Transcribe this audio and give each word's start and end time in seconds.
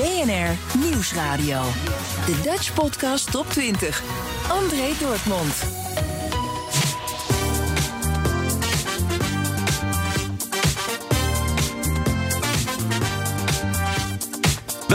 BNR 0.00 0.56
Nieuwsradio. 0.78 1.62
De 2.26 2.40
Dutch 2.42 2.72
Podcast 2.74 3.30
Top 3.30 3.50
20. 3.50 4.02
André 4.48 4.92
Dortmund. 5.00 5.79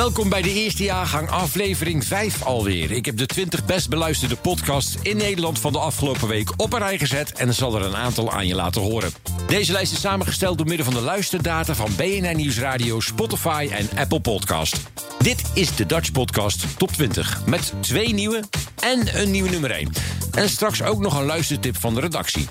Welkom 0.05 0.29
bij 0.29 0.41
de 0.41 0.53
eerste 0.53 0.83
jaargang, 0.83 1.29
aflevering 1.29 2.03
5 2.03 2.43
alweer. 2.43 2.91
Ik 2.91 3.05
heb 3.05 3.17
de 3.17 3.25
20 3.25 3.65
best 3.65 3.89
beluisterde 3.89 4.35
podcasts 4.35 4.95
in 5.01 5.17
Nederland 5.17 5.59
van 5.59 5.71
de 5.71 5.79
afgelopen 5.79 6.27
week 6.27 6.51
op 6.57 6.73
een 6.73 6.79
rij 6.79 6.97
gezet 6.97 7.31
en 7.31 7.53
zal 7.53 7.75
er 7.75 7.81
een 7.81 7.95
aantal 7.95 8.31
aan 8.31 8.47
je 8.47 8.55
laten 8.55 8.81
horen. 8.81 9.11
Deze 9.47 9.71
lijst 9.71 9.91
is 9.91 9.99
samengesteld 9.99 10.57
door 10.57 10.67
middel 10.67 10.85
van 10.85 10.93
de 10.93 11.01
luisterdata 11.01 11.75
van 11.75 11.95
BNR 11.95 12.35
Nieuwsradio, 12.35 12.99
Spotify 12.99 13.69
en 13.71 13.89
Apple 13.97 14.19
Podcast. 14.19 14.77
Dit 15.19 15.41
is 15.53 15.75
de 15.75 15.85
Dutch 15.85 16.11
Podcast 16.11 16.77
Top 16.77 16.91
20 16.91 17.45
met 17.45 17.73
twee 17.79 18.13
nieuwe 18.13 18.43
en 18.79 19.19
een 19.21 19.31
nieuwe 19.31 19.49
nummer 19.49 19.71
1. 19.71 19.91
En 20.31 20.49
straks 20.49 20.83
ook 20.83 20.99
nog 20.99 21.19
een 21.19 21.25
luistertip 21.25 21.79
van 21.79 21.93
de 21.93 22.01
redactie. 22.01 22.47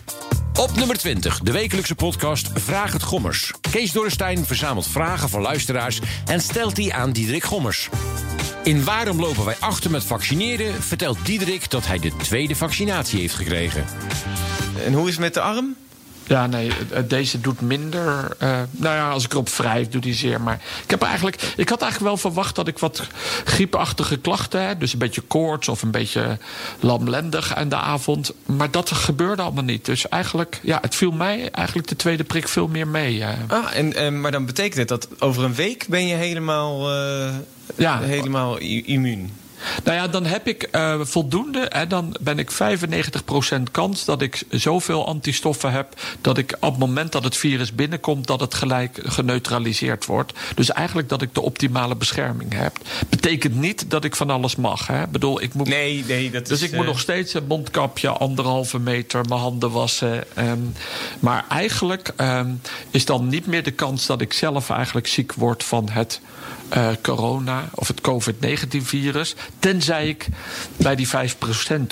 Op 0.61 0.77
nummer 0.77 0.99
20, 0.99 1.39
de 1.39 1.53
wekelijkse 1.53 1.95
podcast 1.95 2.51
Vraag 2.55 2.93
het 2.93 3.03
Gommers. 3.03 3.53
Kees 3.71 3.93
Dorrestein 3.93 4.45
verzamelt 4.45 4.87
vragen 4.87 5.29
van 5.29 5.41
luisteraars 5.41 6.01
en 6.27 6.41
stelt 6.41 6.77
die 6.77 6.95
aan 6.95 7.13
Diederik 7.13 7.45
Gommers. 7.45 7.89
In 8.63 8.85
Waarom 8.85 9.21
lopen 9.21 9.45
wij 9.45 9.57
achter 9.61 9.91
met 9.91 10.05
vaccineren 10.05 10.83
vertelt 10.83 11.27
Diederik 11.27 11.71
dat 11.71 11.87
hij 11.87 11.99
de 11.99 12.17
tweede 12.17 12.57
vaccinatie 12.57 13.21
heeft 13.21 13.35
gekregen. 13.35 13.85
En 14.85 14.93
hoe 14.93 15.07
is 15.09 15.13
het 15.13 15.21
met 15.21 15.35
de 15.35 15.41
arm? 15.41 15.77
Ja, 16.27 16.47
nee, 16.47 16.71
eh, 16.91 17.03
deze 17.09 17.41
doet 17.41 17.61
minder. 17.61 18.37
Uh, 18.43 18.61
nou 18.71 18.95
ja, 18.95 19.11
als 19.11 19.25
ik 19.25 19.33
erop 19.33 19.49
wrijf, 19.49 19.89
doet 19.89 20.05
hij 20.05 20.15
zeer. 20.15 20.41
Maar 20.41 20.61
ik, 20.83 20.91
heb 20.91 21.03
eigenlijk, 21.03 21.53
ik 21.57 21.69
had 21.69 21.83
eigenlijk 21.83 22.11
wel 22.11 22.31
verwacht 22.31 22.55
dat 22.55 22.69
ik 22.69 22.79
wat 22.79 23.07
griepachtige 23.45 24.17
klachten 24.17 24.67
heb. 24.67 24.81
Dus 24.81 24.93
een 24.93 24.99
beetje 24.99 25.21
koorts 25.21 25.69
of 25.69 25.83
een 25.83 25.91
beetje 25.91 26.39
lamlendig 26.81 27.55
aan 27.55 27.69
de 27.69 27.77
avond. 27.77 28.33
Maar 28.47 28.71
dat 28.71 28.91
gebeurde 28.91 29.43
allemaal 29.43 29.65
niet. 29.65 29.85
Dus 29.85 30.09
eigenlijk, 30.09 30.61
ja, 30.63 30.79
het 30.81 30.95
viel 30.95 31.13
mij 31.13 31.51
eigenlijk 31.51 31.89
de 31.89 31.97
tweede 31.97 32.25
prik 32.25 32.49
veel 32.49 32.69
meer 32.69 32.89
mee. 32.89 33.17
Uh. 33.17 33.29
Ah, 33.49 33.77
en, 33.77 34.03
uh, 34.03 34.21
maar 34.21 34.33
dan 34.33 34.47
betekent 34.47 34.79
het 34.79 34.89
dat 34.89 35.09
over 35.19 35.45
een 35.45 35.55
week 35.55 35.87
ben 35.89 36.07
je 36.07 36.15
helemaal, 36.15 36.93
ja, 37.77 38.01
helemaal 38.01 38.59
immuun? 38.59 39.31
Nou 39.85 39.97
ja, 39.97 40.09
dan 40.09 40.27
heb 40.27 40.47
ik 40.47 40.69
uh, 40.73 41.01
voldoende. 41.01 41.67
Hè, 41.69 41.87
dan 41.87 42.17
ben 42.21 42.39
ik 42.39 42.51
95% 42.53 43.63
kans 43.71 44.05
dat 44.05 44.23
ik 44.23 44.43
zoveel 44.51 45.07
antistoffen 45.07 45.73
heb. 45.73 46.01
dat 46.21 46.39
ik 46.39 46.57
op 46.61 46.71
het 46.71 46.79
moment 46.79 47.13
dat 47.13 47.25
het 47.25 47.37
virus 47.37 47.75
binnenkomt. 47.75 48.27
dat 48.27 48.41
het 48.41 48.55
gelijk 48.55 49.01
geneutraliseerd 49.05 50.07
wordt. 50.07 50.33
Dus 50.55 50.71
eigenlijk 50.71 51.09
dat 51.09 51.23
ik 51.23 51.35
de 51.35 51.41
optimale 51.41 51.97
bescherming 51.97 52.55
heb. 52.55 52.79
Betekent 53.09 53.55
niet 53.55 53.91
dat 53.91 54.05
ik 54.05 54.17
van 54.17 54.31
alles 54.31 54.57
mag. 54.57 54.87
Hè. 54.87 55.07
Bedoel, 55.09 55.43
ik 55.43 55.55
moet, 55.55 55.69
nee, 55.69 56.05
nee, 56.07 56.31
dat 56.31 56.47
dus 56.47 56.63
is, 56.63 56.69
ik 56.69 56.75
moet 56.75 56.85
uh... 56.85 56.91
nog 56.91 57.01
steeds 57.01 57.35
een 57.35 57.47
mondkapje, 57.47 58.09
anderhalve 58.09 58.79
meter, 58.79 59.25
mijn 59.29 59.41
handen 59.41 59.71
wassen. 59.71 60.25
Um, 60.39 60.73
maar 61.19 61.45
eigenlijk 61.49 62.13
um, 62.17 62.61
is 62.91 63.05
dan 63.05 63.29
niet 63.29 63.47
meer 63.47 63.63
de 63.63 63.71
kans 63.71 64.07
dat 64.07 64.21
ik 64.21 64.33
zelf 64.33 64.71
eigenlijk 64.71 65.07
ziek 65.07 65.33
word 65.33 65.65
van 65.65 65.89
het. 65.91 66.21
Uh, 66.77 66.89
corona 67.03 67.69
of 67.75 67.89
het 67.89 68.01
COVID-19-virus. 68.01 69.35
Tenzij 69.59 70.09
ik 70.09 70.27
bij 70.77 70.95
die 70.95 71.09
5% 71.09 71.11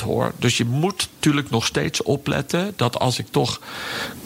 hoor. 0.04 0.32
Dus 0.38 0.56
je 0.56 0.64
moet 0.64 1.08
natuurlijk 1.14 1.50
nog 1.50 1.66
steeds 1.66 2.02
opletten 2.02 2.72
dat 2.76 2.98
als 2.98 3.18
ik 3.18 3.26
toch 3.30 3.60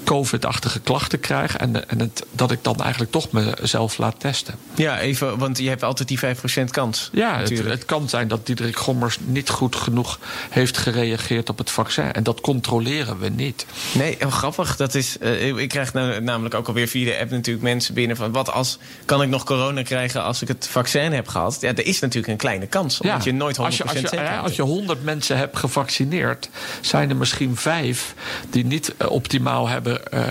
COVID-achtige 0.07 0.81
klachten 0.81 1.21
krijg. 1.21 1.57
En, 1.57 1.89
en 1.89 2.01
het, 2.01 2.27
dat 2.31 2.51
ik 2.51 2.59
dan 2.63 2.81
eigenlijk 2.81 3.13
toch 3.13 3.31
mezelf 3.33 3.99
laat 3.99 4.21
testen. 4.21 4.55
Ja, 4.75 4.99
even, 4.99 5.39
want 5.39 5.59
je 5.59 5.69
hebt 5.69 5.83
altijd 5.83 6.09
die 6.09 6.19
5% 6.19 6.71
kans. 6.71 7.11
Ja, 7.13 7.39
het, 7.39 7.65
het, 7.65 7.85
kan 7.85 8.09
zijn 8.09 8.29
dat 8.29 8.47
Diederik 8.47 8.77
Gommers 8.77 9.19
niet 9.25 9.49
goed 9.49 9.77
genoeg 9.77 10.19
heeft 10.51 10.77
gereageerd 10.77 11.49
op 11.49 11.59
het 11.59 11.71
vaccin. 11.71 12.13
En 12.13 12.23
dat 12.23 12.41
controleren 12.41 13.19
we 13.19 13.29
niet. 13.29 13.67
Nee, 13.95 14.17
oh, 14.25 14.33
grappig. 14.33 14.77
Dat 14.77 14.95
is, 14.95 15.17
uh, 15.21 15.57
ik 15.57 15.69
krijg 15.69 15.93
nou, 15.93 16.21
namelijk 16.21 16.55
ook 16.55 16.69
alweer 16.69 16.89
via 16.89 17.05
de 17.05 17.19
app 17.19 17.31
natuurlijk 17.31 17.65
mensen 17.65 17.95
binnen 17.95 18.17
van 18.17 18.33
wat 18.33 18.53
als 18.53 18.79
kan 19.05 19.23
ik 19.23 19.29
nog 19.29 19.45
corona 19.45 19.83
krijgen 19.83 20.23
als 20.23 20.36
ik 20.43 20.49
het 20.49 20.69
vaccin 20.69 21.13
heb 21.13 21.29
gehad? 21.29 21.59
Ja, 21.61 21.69
er 21.69 21.87
is 21.87 22.01
natuurlijk 22.01 22.33
een 22.33 22.39
kleine 22.39 22.67
kans. 22.67 23.01
Omdat 23.01 23.25
ja, 23.25 23.31
je 23.31 23.37
nooit 23.37 23.57
100% 23.57 23.61
als 23.61 23.77
je, 23.77 23.85
als 23.85 24.11
je, 24.11 24.29
als 24.43 24.57
je 24.57 24.63
100 24.63 25.05
mensen 25.05 25.37
hebt 25.37 25.57
gevaccineerd, 25.57 26.49
zijn 26.81 27.11
er 27.11 27.17
misschien 27.17 27.57
vijf 27.57 28.15
die 28.51 28.65
niet 28.65 28.95
uh, 29.03 29.11
optimaal 29.11 29.69
hebben 29.69 30.01
uh, 30.15 30.23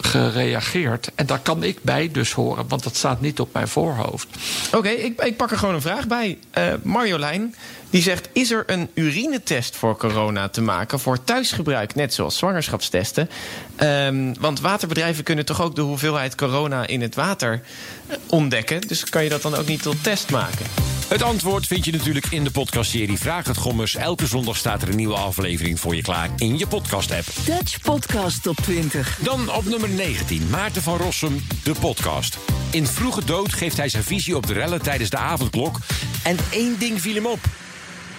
gereageerd. 0.00 1.10
En 1.14 1.26
daar 1.26 1.40
kan 1.40 1.62
ik 1.62 1.78
bij 1.82 2.08
dus 2.12 2.32
horen, 2.32 2.68
want 2.68 2.82
dat 2.82 2.96
staat 2.96 3.20
niet 3.20 3.40
op 3.40 3.52
mijn 3.52 3.68
voorhoofd. 3.68 4.28
Oké, 4.66 4.76
okay, 4.76 4.94
ik, 4.94 5.22
ik, 5.22 5.36
pak 5.36 5.50
er 5.50 5.58
gewoon 5.58 5.74
een 5.74 5.80
vraag 5.80 6.06
bij. 6.06 6.38
Uh, 6.58 6.64
Marjolein, 6.82 7.54
die 7.92 8.02
zegt: 8.02 8.28
Is 8.32 8.50
er 8.50 8.62
een 8.66 8.90
urinetest 8.94 9.76
voor 9.76 9.96
corona 9.96 10.48
te 10.48 10.62
maken 10.62 11.00
voor 11.00 11.24
thuisgebruik, 11.24 11.94
net 11.94 12.14
zoals 12.14 12.36
zwangerschapstesten? 12.36 13.30
Um, 13.80 14.40
want 14.40 14.60
waterbedrijven 14.60 15.24
kunnen 15.24 15.44
toch 15.44 15.62
ook 15.62 15.74
de 15.74 15.80
hoeveelheid 15.80 16.34
corona 16.34 16.86
in 16.86 17.00
het 17.00 17.14
water 17.14 17.60
ontdekken. 18.26 18.80
Dus 18.80 19.04
kan 19.04 19.24
je 19.24 19.28
dat 19.28 19.42
dan 19.42 19.54
ook 19.54 19.66
niet 19.66 19.82
tot 19.82 20.02
test 20.02 20.30
maken? 20.30 20.66
Het 21.08 21.22
antwoord 21.22 21.66
vind 21.66 21.84
je 21.84 21.92
natuurlijk 21.92 22.26
in 22.26 22.44
de 22.44 22.50
podcastserie 22.50 23.18
Vraag 23.18 23.46
het 23.46 23.56
Gommers. 23.56 23.94
Elke 23.94 24.26
zondag 24.26 24.56
staat 24.56 24.82
er 24.82 24.88
een 24.88 24.96
nieuwe 24.96 25.14
aflevering 25.14 25.80
voor 25.80 25.94
je 25.94 26.02
klaar 26.02 26.30
in 26.36 26.58
je 26.58 26.66
podcast-app. 26.66 27.26
Dutch 27.44 27.80
Podcast 27.80 28.46
op 28.46 28.56
20. 28.56 29.18
Dan 29.22 29.52
op 29.52 29.64
nummer 29.64 29.88
19, 29.88 30.48
Maarten 30.50 30.82
van 30.82 30.96
Rossum, 30.96 31.42
de 31.64 31.74
podcast. 31.80 32.38
In 32.70 32.86
vroege 32.86 33.24
dood 33.24 33.52
geeft 33.52 33.76
hij 33.76 33.88
zijn 33.88 34.02
visie 34.02 34.36
op 34.36 34.46
de 34.46 34.52
rellen 34.52 34.82
tijdens 34.82 35.10
de 35.10 35.16
avondklok. 35.16 35.78
En 36.22 36.36
één 36.50 36.78
ding 36.78 37.00
viel 37.00 37.14
hem 37.14 37.26
op. 37.26 37.40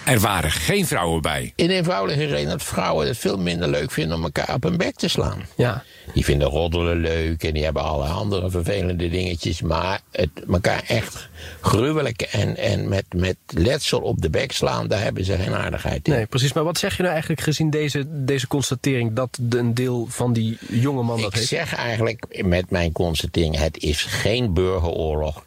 Er 0.04 0.20
waren 0.20 0.50
geen 0.50 0.86
vrouwen 0.86 1.22
bij. 1.22 1.52
In 1.56 1.70
eenvoudige 1.70 2.24
reden 2.24 2.48
dat 2.50 2.62
vrouwen 2.62 3.06
het 3.06 3.18
veel 3.18 3.38
minder 3.38 3.68
leuk 3.68 3.90
vinden 3.90 4.16
om 4.16 4.22
elkaar 4.24 4.54
op 4.54 4.62
hun 4.62 4.76
bek 4.76 4.96
te 4.96 5.08
slaan. 5.08 5.46
Ja. 5.56 5.82
Die 6.14 6.24
vinden 6.24 6.48
roddelen 6.48 6.96
leuk 6.96 7.42
en 7.42 7.54
die 7.54 7.64
hebben 7.64 7.82
alle 7.82 8.06
andere 8.06 8.50
vervelende 8.50 9.08
dingetjes. 9.08 9.62
Maar 9.62 10.00
het 10.12 10.30
elkaar 10.52 10.82
echt 10.86 11.28
gruwelijk 11.60 12.22
en, 12.22 12.56
en 12.56 12.88
met, 12.88 13.04
met 13.16 13.36
letsel 13.46 14.00
op 14.00 14.22
de 14.22 14.30
bek 14.30 14.52
slaan, 14.52 14.88
daar 14.88 15.02
hebben 15.02 15.24
ze 15.24 15.36
geen 15.36 15.54
aardigheid 15.54 16.08
in. 16.08 16.12
Nee, 16.14 16.26
precies. 16.26 16.52
Maar 16.52 16.64
wat 16.64 16.78
zeg 16.78 16.92
je 16.92 17.02
nou 17.02 17.12
eigenlijk 17.12 17.42
gezien 17.42 17.70
deze, 17.70 18.04
deze 18.08 18.46
constatering 18.46 19.12
dat 19.12 19.38
een 19.50 19.74
deel 19.74 20.06
van 20.08 20.32
die 20.32 20.58
jonge 20.68 21.02
man 21.02 21.20
dat 21.20 21.28
Ik 21.30 21.34
heeft? 21.34 21.48
zeg 21.48 21.74
eigenlijk 21.74 22.42
met 22.44 22.70
mijn 22.70 22.92
constatering, 22.92 23.58
het 23.58 23.78
is 23.78 24.02
geen 24.02 24.54
burgeroorlog. 24.54 25.44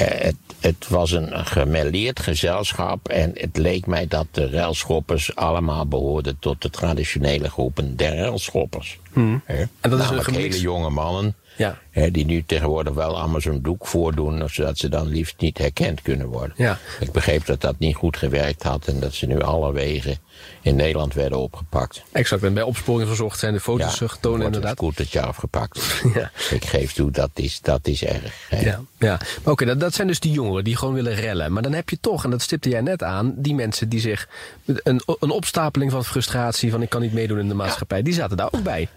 Uh, 0.00 0.06
het, 0.06 0.36
het, 0.60 0.88
was 0.88 1.12
een 1.12 1.46
gemêleerd 1.46 2.20
gezelschap 2.20 3.08
en 3.08 3.30
het 3.34 3.56
leek 3.56 3.86
mij 3.86 4.06
dat 4.06 4.26
de 4.30 4.50
railschoppers 4.50 5.36
allemaal 5.36 5.86
behoorden 5.86 6.36
tot 6.38 6.62
de 6.62 6.70
traditionele 6.70 7.50
groepen 7.50 7.96
der 7.96 8.16
railschoppers. 8.16 8.98
Hmm. 9.12 9.42
En 9.46 9.90
dat 9.90 10.00
is 10.00 10.26
een 10.26 10.34
hele 10.34 10.60
jonge 10.60 10.90
mannen 10.90 11.34
ja. 11.56 11.78
die 12.10 12.24
nu 12.24 12.44
tegenwoordig 12.46 12.94
wel 12.94 13.18
allemaal 13.18 13.40
zo'n 13.40 13.62
doek 13.62 13.86
voordoen, 13.86 14.48
zodat 14.48 14.78
ze 14.78 14.88
dan 14.88 15.06
liefst 15.06 15.34
niet 15.38 15.58
herkend 15.58 16.02
kunnen 16.02 16.26
worden. 16.26 16.54
Ja. 16.56 16.78
Ik 17.00 17.12
begreep 17.12 17.46
dat 17.46 17.60
dat 17.60 17.78
niet 17.78 17.96
goed 17.96 18.16
gewerkt 18.16 18.62
had 18.62 18.86
en 18.86 19.00
dat 19.00 19.12
ze 19.12 19.26
nu 19.26 19.40
alle 19.40 19.72
wegen 19.72 20.18
in 20.62 20.76
Nederland 20.76 21.14
werden 21.14 21.38
opgepakt. 21.38 22.02
Exact, 22.12 22.42
en 22.42 22.54
bij 22.54 22.62
opsporing 22.62 23.08
verzocht 23.08 23.38
zijn 23.38 23.52
de 23.52 23.60
foto's 23.60 23.98
ja, 23.98 24.06
getoond 24.06 24.42
inderdaad. 24.42 24.70
een 24.70 24.76
scootertje 24.76 25.20
afgepakt. 25.20 26.02
ja. 26.14 26.30
Ik 26.50 26.64
geef 26.64 26.92
toe, 26.92 27.10
dat 27.10 27.30
is, 27.34 27.60
dat 27.60 27.86
is 27.86 28.04
erg. 28.04 28.48
Hè. 28.48 28.60
Ja, 28.60 28.80
ja. 28.98 29.20
Oké, 29.38 29.50
okay, 29.50 29.66
dat, 29.66 29.80
dat 29.80 29.94
zijn 29.94 30.06
dus 30.06 30.20
die 30.20 30.32
jongeren 30.32 30.64
die 30.64 30.76
gewoon 30.76 30.94
willen 30.94 31.14
rellen. 31.14 31.52
Maar 31.52 31.62
dan 31.62 31.72
heb 31.72 31.88
je 31.88 31.98
toch, 32.00 32.24
en 32.24 32.30
dat 32.30 32.42
stipte 32.42 32.68
jij 32.68 32.80
net 32.80 33.02
aan, 33.02 33.34
die 33.36 33.54
mensen 33.54 33.88
die 33.88 34.00
zich... 34.00 34.28
een, 34.64 35.02
een 35.20 35.30
opstapeling 35.30 35.90
van 35.90 36.04
frustratie, 36.04 36.70
van 36.70 36.82
ik 36.82 36.88
kan 36.88 37.00
niet 37.00 37.12
meedoen 37.12 37.38
in 37.38 37.48
de 37.48 37.54
maatschappij, 37.54 37.98
ja. 37.98 38.04
die 38.04 38.14
zaten 38.14 38.36
daar 38.36 38.52
ook 38.52 38.62
bij. 38.62 38.88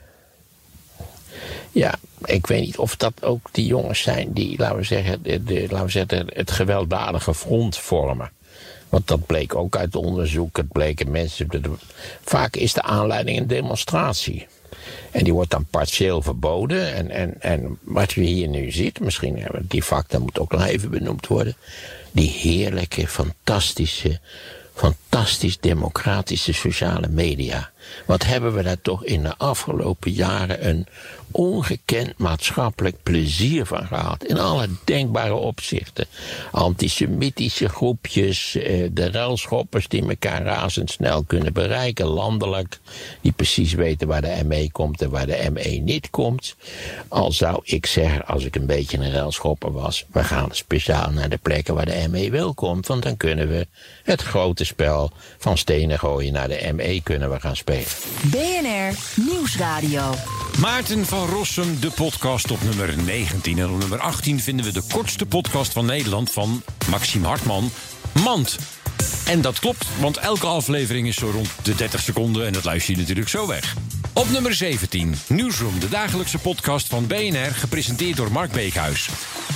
Ja, 1.78 1.96
ik 2.26 2.48
weet 2.48 2.62
niet 2.62 2.78
of 2.78 2.96
dat 2.96 3.24
ook 3.24 3.50
die 3.52 3.66
jongens 3.66 4.02
zijn 4.02 4.34
die, 4.34 4.58
laten 4.58 4.78
we 4.78 4.84
zeggen, 4.84 5.24
de, 5.24 5.66
laten 5.70 5.86
we 5.86 5.92
zeggen 5.92 6.28
het 6.34 6.52
gewelddadige 6.52 7.34
front 7.34 7.78
vormen. 7.78 8.32
Want 8.90 9.08
dat 9.08 9.26
bleek 9.26 9.56
ook 9.56 9.76
uit 9.76 9.96
onderzoek. 9.96 10.58
Het 10.58 10.72
bleken 10.72 11.12
mensen. 11.12 11.50
Vaak 12.24 12.56
is 12.56 12.74
de 12.74 12.82
aanleiding 12.82 13.38
een 13.38 13.48
demonstratie. 13.48 14.48
En 15.12 15.24
die 15.24 15.34
wordt 15.34 15.52
dan 15.52 15.66
partieel 15.70 16.22
verboden. 16.22 16.94
En, 16.94 17.10
en, 17.10 17.42
en 17.42 17.78
wat 17.82 18.14
je 18.14 18.22
hier 18.22 18.48
nu 18.48 18.72
ziet, 18.72 19.00
misschien 19.00 19.46
die 19.62 19.84
facta 19.84 20.20
moet 20.20 20.40
ook 20.40 20.52
nog 20.52 20.66
even 20.66 20.90
benoemd 20.90 21.28
worden. 21.28 21.56
Die 22.12 22.30
heerlijke, 22.30 23.08
fantastische, 23.08 24.20
fantastisch 24.74 25.60
democratische 25.60 26.54
sociale 26.54 27.08
media. 27.08 27.72
Wat 28.06 28.25
hebben 28.25 28.54
we 28.54 28.63
daar 28.63 28.81
toch 28.81 29.04
in 29.04 29.24
de 29.24 29.38
afgelopen 29.38 30.12
jaren 30.12 30.68
een 30.68 30.88
ongekend 31.31 32.18
maatschappelijk 32.18 32.95
plezier 33.04 33.66
van 33.66 33.88
gehad. 33.88 34.24
In 34.24 34.39
alle 34.39 34.69
denkbare 34.84 35.34
opzichten. 35.34 36.06
Antisemitische 36.51 37.69
groepjes, 37.69 38.56
eh, 38.56 38.88
de 38.92 39.12
ruilschoppers 39.12 39.88
die 39.88 40.07
elkaar 40.07 40.44
razendsnel 40.44 41.24
kunnen 41.24 41.54
bereiken, 41.54 42.06
landelijk. 42.06 42.80
Die 43.22 43.31
precies 43.31 43.74
weten 43.74 44.07
waar 44.07 44.22
de 44.22 44.44
ME 44.45 44.72
komt 44.72 45.01
en 45.01 45.10
waar 45.10 45.25
de 45.25 45.50
ME 45.54 45.69
niet 45.69 46.10
komt. 46.10 46.56
Al 47.07 47.31
zou 47.31 47.60
ik 47.63 47.86
zeggen, 47.86 48.25
als 48.25 48.45
ik 48.45 48.56
een 48.56 48.66
beetje 48.66 48.98
een 48.98 49.12
ruilschopper 49.12 49.72
was, 49.72 50.06
we 50.12 50.24
gaan 50.24 50.50
speciaal 50.51 51.12
naar 51.12 51.30
de 51.30 51.40
plekken 51.42 51.75
waar 51.75 51.86
de 51.86 52.07
ME 52.10 52.30
wel 52.30 52.54
komt. 52.54 52.88
Want 52.88 53.04
dan 53.04 53.18
kunnen 53.18 53.48
we 53.48 53.68
het 54.04 54.22
grote 54.22 54.66
spel 54.66 55.12
van 55.38 55.57
stenen 55.57 56.00
gooien 56.00 56.33
naar 56.33 56.48
de 56.48 56.72
ME 56.74 57.01
kunnen 57.04 57.31
we 57.31 57.40
gaan 57.40 57.56
spelen. 57.56 57.77
BNR 58.22 58.98
Nieuwsradio. 59.16 60.16
Maarten 60.60 61.06
van 61.06 61.28
Rossum, 61.28 61.80
de 61.80 61.92
podcast 61.92 62.52
op 62.52 62.64
nummer 62.64 63.04
19. 63.04 63.58
En 63.58 63.70
op 63.70 63.80
nummer 63.80 64.00
18 64.00 64.40
vinden 64.40 64.66
we 64.66 64.72
de 64.72 64.84
kortste 64.92 65.26
podcast 65.26 65.74
van 65.74 65.86
Nederland 65.86 66.32
van 66.32 66.64
Maxime 66.90 67.28
Hartman, 67.28 67.72
Mand. 68.24 68.58
En 69.26 69.42
dat 69.42 69.60
klopt, 69.60 69.86
want 70.00 70.18
elke 70.18 70.46
aflevering 70.46 71.08
is 71.08 71.16
zo 71.16 71.30
rond 71.30 71.50
de 71.64 71.76
30 71.76 72.02
seconden 72.02 72.46
en 72.46 72.54
dat 72.54 72.64
luister 72.64 72.94
je 72.94 73.00
natuurlijk 73.00 73.30
zo 73.30 73.48
weg. 73.48 73.76
Op 74.18 74.30
nummer 74.30 74.54
17, 74.54 75.16
Newsroom, 75.28 75.80
de 75.80 75.90
dagelijkse 75.90 76.38
podcast 76.38 76.88
van 76.88 77.08
BNR, 77.08 77.52
gepresenteerd 77.54 78.18
door 78.18 78.31
Mark 78.31 78.52
Beekhuis. 78.52 79.10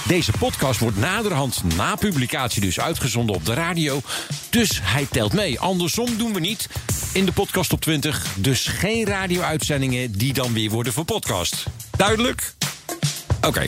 Deze 0.07 0.31
podcast 0.39 0.79
wordt 0.79 0.97
naderhand 0.97 1.63
na 1.75 1.95
publicatie 1.95 2.61
dus 2.61 2.79
uitgezonden 2.79 3.35
op 3.35 3.45
de 3.45 3.53
radio. 3.53 4.01
Dus 4.49 4.79
hij 4.83 5.07
telt 5.11 5.33
mee. 5.33 5.59
Andersom 5.59 6.17
doen 6.17 6.33
we 6.33 6.39
niet 6.39 6.69
in 7.13 7.25
de 7.25 7.31
podcast 7.31 7.73
op 7.73 7.81
20. 7.81 8.25
Dus 8.35 8.67
geen 8.67 9.05
radio-uitzendingen 9.05 10.11
die 10.11 10.33
dan 10.33 10.53
weer 10.53 10.69
worden 10.69 10.93
voor 10.93 11.05
podcast. 11.05 11.63
Duidelijk? 11.97 12.53
Oké. 13.41 13.67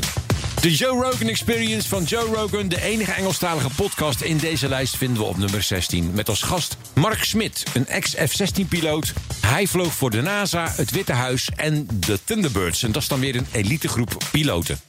De 0.63 0.75
Joe 0.75 1.03
Rogan 1.03 1.27
Experience 1.27 1.89
van 1.89 2.03
Joe 2.03 2.35
Rogan, 2.35 2.67
de 2.67 2.81
enige 2.81 3.11
Engelstalige 3.11 3.69
podcast 3.75 4.21
in 4.21 4.37
deze 4.37 4.69
lijst, 4.69 4.97
vinden 4.97 5.17
we 5.17 5.23
op 5.23 5.37
nummer 5.37 5.61
16. 5.63 6.11
Met 6.13 6.29
als 6.29 6.41
gast 6.41 6.77
Mark 6.93 7.23
Smit, 7.23 7.63
een 7.73 7.87
ex-F-16-piloot. 7.87 9.13
Hij 9.45 9.67
vloog 9.67 9.93
voor 9.93 10.09
de 10.09 10.21
NASA, 10.21 10.71
het 10.75 10.91
Witte 10.91 11.13
Huis 11.13 11.49
en 11.55 11.87
de 11.93 12.19
Thunderbirds. 12.23 12.83
En 12.83 12.91
dat 12.91 13.01
is 13.01 13.07
dan 13.07 13.19
weer 13.19 13.35
een 13.35 13.47
elitegroep 13.51 14.17
piloten. 14.31 14.79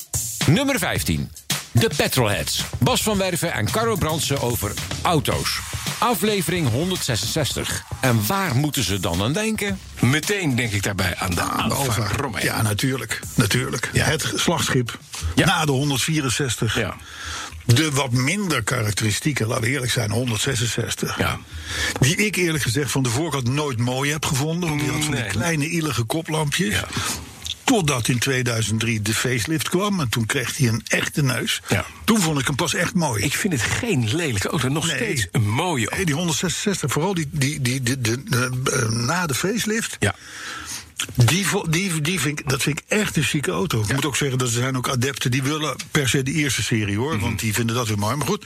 Nummer 0.47 0.79
15. 0.79 1.31
De 1.73 1.91
Petrolheads. 1.97 2.65
Bas 2.79 3.03
van 3.03 3.19
Werven 3.19 3.53
en 3.53 3.71
Caro 3.71 3.97
Brandsen 3.97 4.41
over 4.41 4.73
auto's. 5.03 5.61
Aflevering 5.99 6.69
166. 6.71 7.85
En 8.01 8.27
waar 8.27 8.55
moeten 8.57 8.85
ze 8.85 9.01
dan 9.01 9.23
aan 9.23 9.33
denken? 9.33 9.79
Meteen 10.01 10.57
denk 10.57 10.73
ik 10.73 10.83
daarbij 10.83 11.17
aan 11.17 11.31
de 11.35 11.41
Alfa 11.43 11.75
Alfa. 11.75 12.17
Romeo. 12.17 12.43
Ja, 12.43 12.63
natuurlijk. 12.63 13.21
natuurlijk. 13.35 13.91
Ja. 13.93 14.05
Het 14.05 14.33
slagschip 14.35 14.99
Ja. 15.35 15.47
na 15.47 15.65
de 15.65 15.73
164. 15.73 16.79
Ja. 16.79 16.95
De 17.65 17.91
wat 17.91 18.11
minder 18.13 18.63
karakteristieke, 18.63 19.47
laten 19.47 19.65
we 19.65 19.69
eerlijk 19.71 19.93
zijn, 19.93 20.11
166. 20.11 21.19
Ja. 21.19 21.39
Die 22.01 22.17
ik 22.17 22.37
eerlijk 22.37 22.63
gezegd 22.65 22.91
van 22.91 23.03
de 23.03 23.09
voorkant 23.09 23.49
nooit 23.49 23.79
mooi 23.79 24.11
heb 24.13 24.25
gevonden. 24.25 24.69
Want 24.69 24.81
die 24.81 24.91
had 24.91 25.03
van 25.03 25.11
die 25.13 25.21
Nee. 25.21 25.31
kleine 25.31 25.71
illige 25.71 26.03
koplampjes. 26.03 26.75
Ja. 26.75 26.85
Totdat 27.65 28.09
in 28.09 28.19
2003 28.19 29.03
de 29.03 29.15
facelift 29.15 29.69
kwam. 29.69 30.01
En 30.01 30.09
toen 30.09 30.27
kreeg 30.27 30.57
hij 30.57 30.69
een 30.69 30.83
echte 30.89 31.23
neus. 31.23 31.61
Ja. 31.69 31.85
Toen 32.05 32.21
vond 32.21 32.39
ik 32.41 32.47
hem 32.47 32.57
pas 32.57 32.75
echt 32.75 32.95
mooi. 32.95 33.25
Ik 33.25 33.35
vind 33.35 33.53
het 33.53 33.63
geen 33.63 34.15
lelijke 34.15 34.49
auto. 34.49 34.69
Nog 34.69 34.87
Nee. 34.87 34.97
steeds 34.97 35.27
een 35.33 35.49
mooie 35.49 35.81
auto. 35.83 35.97
Nee, 35.97 36.05
die 36.05 36.15
166, 36.15 36.93
vooral 36.93 37.15
die, 37.15 37.29
die, 37.31 37.61
die, 37.61 37.83
die, 37.83 38.01
de, 38.01 38.23
de- 38.25 38.61
eh, 38.73 38.89
na 38.89 39.27
de 39.27 39.35
facelift. 39.35 39.97
Ja. 39.99 40.15
Die, 41.15 41.47
die, 41.69 42.01
die 42.01 42.21
vind 42.21 42.41
ik, 42.41 42.49
dat 42.49 42.63
vind 42.63 42.79
ik 42.79 42.85
echt 42.89 43.17
een 43.17 43.23
chique 43.23 43.53
auto. 43.53 43.81
Ik 43.81 43.93
moet 43.93 44.05
ook 44.05 44.17
zeggen 44.17 44.39
dat 44.39 44.49
er 44.49 44.55
zijn 44.55 44.77
ook 44.77 44.89
adepten 44.89 45.31
die 45.31 45.43
willen 45.43 45.77
per 45.91 46.09
se 46.09 46.23
de 46.23 46.33
eerste 46.33 46.63
serie 46.63 46.97
hoor. 46.97 47.13
Mhm. 47.15 47.21
Want 47.25 47.39
die 47.41 47.55
vinden 47.55 47.77
dat 47.77 47.89
weer 47.89 47.99
mooi. 47.99 48.17
Maar 48.17 48.27
goed, 48.27 48.45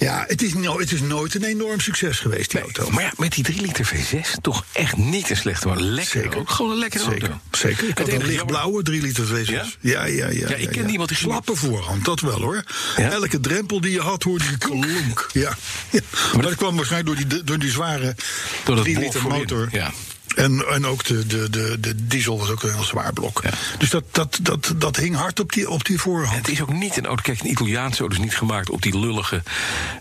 ja, 0.00 0.24
het 0.28 0.42
is, 0.42 0.54
no, 0.54 0.78
het 0.78 0.92
is 0.92 1.00
nooit 1.00 1.34
een 1.34 1.44
enorm 1.44 1.80
succes 1.80 2.18
geweest, 2.18 2.50
die 2.50 2.60
auto. 2.60 2.90
Maar 2.90 3.02
ja, 3.02 3.12
met 3.16 3.32
die 3.32 3.44
3 3.44 3.60
liter 3.60 3.90
V6 3.94 4.30
toch 4.40 4.64
echt 4.72 4.96
niet 4.96 5.30
een 5.30 5.36
slechte, 5.36 5.68
maar 5.68 5.80
lekker 5.80 6.22
Zeker. 6.22 6.38
ook. 6.38 6.50
Gewoon 6.50 6.70
een 6.72 6.78
lekkere 6.78 7.04
Zeker, 7.04 7.28
auto. 7.28 7.38
zeker. 7.58 7.88
Ik 7.88 7.98
had 7.98 8.08
een 8.08 8.26
lichtblauwe 8.26 8.82
3 8.82 9.00
liter 9.02 9.26
V6. 9.26 9.44
Ja? 9.44 9.64
Ja, 9.80 10.04
ja, 10.04 10.26
ja. 10.28 10.48
Ja, 10.48 10.54
ik 10.54 10.68
ken 10.70 10.88
iemand 10.88 11.08
die 11.08 11.18
Slappe 11.18 11.56
voorhand, 11.56 12.04
dat 12.04 12.20
wel 12.20 12.40
hoor. 12.40 12.64
Elke 12.96 13.40
drempel 13.40 13.80
die 13.80 13.92
je 13.92 14.00
had, 14.00 14.22
hoorde 14.22 14.44
je 14.44 14.58
klonk. 14.58 15.28
Ja. 15.32 15.56
Maar 16.34 16.42
dat 16.42 16.54
kwam 16.54 16.76
waarschijnlijk 16.76 17.18
door 17.18 17.28
die, 17.28 17.44
door 17.44 17.58
die 17.58 17.70
zware 17.70 18.14
Door 18.64 18.74
dat 18.74 18.84
3 18.84 18.98
blok 18.98 19.12
liter 19.14 19.28
motor. 19.28 19.68
ja. 19.72 19.92
En, 20.36 20.64
en 20.70 20.86
ook 20.86 21.04
de, 21.04 21.26
de, 21.26 21.50
de, 21.50 21.76
de 21.80 22.06
diesel 22.06 22.38
was 22.38 22.50
ook 22.50 22.62
een 22.62 22.72
heel 22.74 22.82
zwaar 22.82 23.12
blok. 23.12 23.40
Ja. 23.42 23.50
Dus 23.78 23.90
dat, 23.90 24.04
dat, 24.10 24.38
dat, 24.42 24.72
dat 24.76 24.96
hing 24.96 25.16
hard 25.16 25.40
op 25.40 25.52
die, 25.52 25.70
op 25.70 25.84
die 25.84 25.98
voorhand. 25.98 26.36
Het 26.36 26.48
is 26.48 26.60
ook 26.60 26.72
niet 26.72 26.96
een 26.96 27.06
auto. 27.06 27.22
Kijk, 27.22 27.40
een 27.40 27.50
Italiaanse 27.50 28.00
auto 28.00 28.16
is 28.16 28.22
niet 28.22 28.36
gemaakt 28.36 28.70
op 28.70 28.82
die 28.82 28.98
lullige 28.98 29.42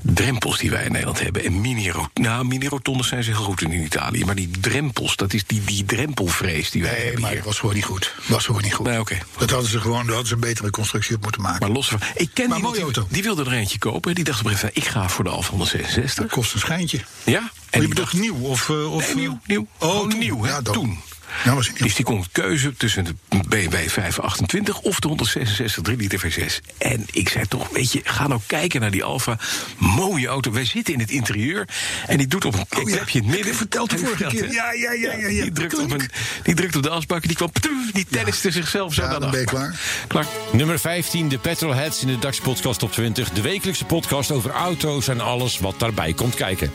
drempels 0.01 0.57
die 0.57 0.69
wij 0.69 0.83
in 0.85 0.91
Nederland 0.91 1.19
hebben. 1.19 1.43
En 1.43 1.61
mini-rotondes 1.61 2.13
nou, 2.13 2.45
mini 2.45 2.69
zijn 3.03 3.23
ze 3.23 3.31
heel 3.31 3.43
goed 3.43 3.61
in 3.61 3.71
Italië. 3.73 4.25
Maar 4.25 4.35
die 4.35 4.49
drempels, 4.59 5.15
dat 5.15 5.33
is 5.33 5.43
die, 5.45 5.63
die 5.63 5.85
drempelvrees 5.85 6.71
die 6.71 6.81
wij 6.81 6.91
Nee, 6.91 7.01
hebben 7.03 7.21
maar 7.21 7.29
hier. 7.29 7.39
het 7.39 7.47
was 7.47 7.59
gewoon 7.59 7.75
niet 7.75 7.85
goed. 7.85 8.13
Was 8.25 8.45
gewoon 8.45 8.61
niet 8.61 8.73
goed. 8.73 8.85
Nee, 8.85 8.99
oké. 8.99 9.17
Dat 9.37 9.49
hadden 9.49 9.69
ze 9.69 9.79
gewoon, 9.81 9.97
daar 10.05 10.07
hadden 10.15 10.27
ze 10.27 10.33
een 10.33 10.39
betere 10.39 10.69
constructie 10.69 11.15
op 11.15 11.21
moeten 11.21 11.41
maken. 11.41 11.59
Maar 11.59 11.69
los 11.75 11.87
van. 11.87 11.99
Ik 12.15 12.29
ken 12.33 12.47
Maar 12.49 12.57
iemand 12.57 12.61
mooie 12.77 12.85
die, 12.85 12.95
auto. 12.95 13.13
die 13.13 13.23
wilde 13.23 13.43
er 13.45 13.51
eentje 13.51 13.77
kopen. 13.77 14.15
Die 14.15 14.23
dacht 14.23 14.39
op 14.39 14.45
een 14.45 14.51
gegeven 14.51 14.71
moment, 14.75 14.87
ik 14.93 14.93
ga 15.01 15.09
voor 15.09 15.23
de 15.23 15.29
Alfa 15.29 15.49
166. 15.49 16.23
dat 16.23 16.31
kost 16.33 16.53
een 16.53 16.59
schijntje. 16.59 16.99
Ja? 17.23 17.51
En 17.69 17.81
je 17.81 17.87
die 18.11 18.19
nieuw? 18.19 18.35
Of, 18.35 18.69
eh, 18.69 18.93
of, 18.93 19.05
Nee, 19.05 19.15
nieuw, 19.15 19.39
nieuw. 19.45 19.67
Oh, 19.77 19.99
toen. 20.09 20.19
Nieuw, 20.29 20.43
hè? 20.43 20.51
Ja. 20.51 20.61
Toen. 20.61 20.99
Ja, 21.43 21.55
was. 21.55 21.71
Dus 21.77 21.95
die 21.95 22.05
kon 22.05 22.25
keuze 22.31 22.73
tussen 22.77 23.03
de 23.03 23.13
BMW 23.47 23.75
528 23.75 24.79
of 24.79 24.99
de 24.99 25.07
166 25.07 25.83
3 25.83 25.97
liter 25.97 26.19
V6. 26.19 26.73
En 26.77 27.05
ik 27.11 27.29
zei 27.29 27.45
toch, 27.47 27.69
weet 27.69 27.91
je, 27.91 28.01
ga 28.03 28.27
nou 28.27 28.41
kijken 28.45 28.81
naar 28.81 28.91
die 28.91 29.03
Alfa. 29.03 29.37
Mooie 29.77 30.27
auto. 30.27 30.51
Wij 30.51 30.65
zitten 30.65 30.93
in 30.93 30.99
het 30.99 31.09
interieur. 31.09 31.67
En 32.07 32.17
die 32.17 32.27
doet 32.27 32.45
op 32.45 32.53
een 32.53 32.59
Oh 32.59 32.89
ja, 32.89 32.95
in 32.95 32.99
het 32.99 33.13
midden. 33.13 33.47
ik 33.47 33.53
vertelde 33.53 33.95
de 33.95 34.01
Heb 34.01 34.09
je 34.09 34.15
vorige 34.15 34.23
verteld, 34.23 34.51
keer. 34.51 34.53
Ja, 34.53 34.71
ja, 34.71 34.91
ja, 34.91 35.17
ja, 35.17 35.27
ja. 35.27 35.43
Die, 35.43 35.51
drukt 35.51 35.79
op 35.79 35.91
een, 35.91 36.09
die 36.43 36.55
drukt 36.55 36.75
op 36.75 36.83
de 36.83 36.89
asbak. 36.89 37.27
Die 37.27 37.35
kwam, 37.35 37.51
die 37.93 38.05
tenniste 38.09 38.51
zichzelf 38.51 38.93
zo 38.93 39.01
Ja, 39.01 39.19
dan 39.19 39.31
ben 39.31 39.39
je 39.39 39.45
klaar. 39.45 39.79
Klaar. 40.07 40.25
Nummer 40.51 40.79
15, 40.79 41.29
de 41.29 41.37
Petrolheads 41.37 42.01
in 42.01 42.07
de 42.07 42.19
Dutch 42.19 42.41
Podcast 42.41 42.79
Top 42.79 42.91
20. 42.91 43.29
De 43.29 43.41
wekelijkse 43.41 43.85
podcast 43.85 44.31
over 44.31 44.51
auto's 44.51 45.07
en 45.07 45.19
alles 45.21 45.59
wat 45.59 45.79
daarbij 45.79 46.13
komt 46.13 46.35
kijken. 46.35 46.71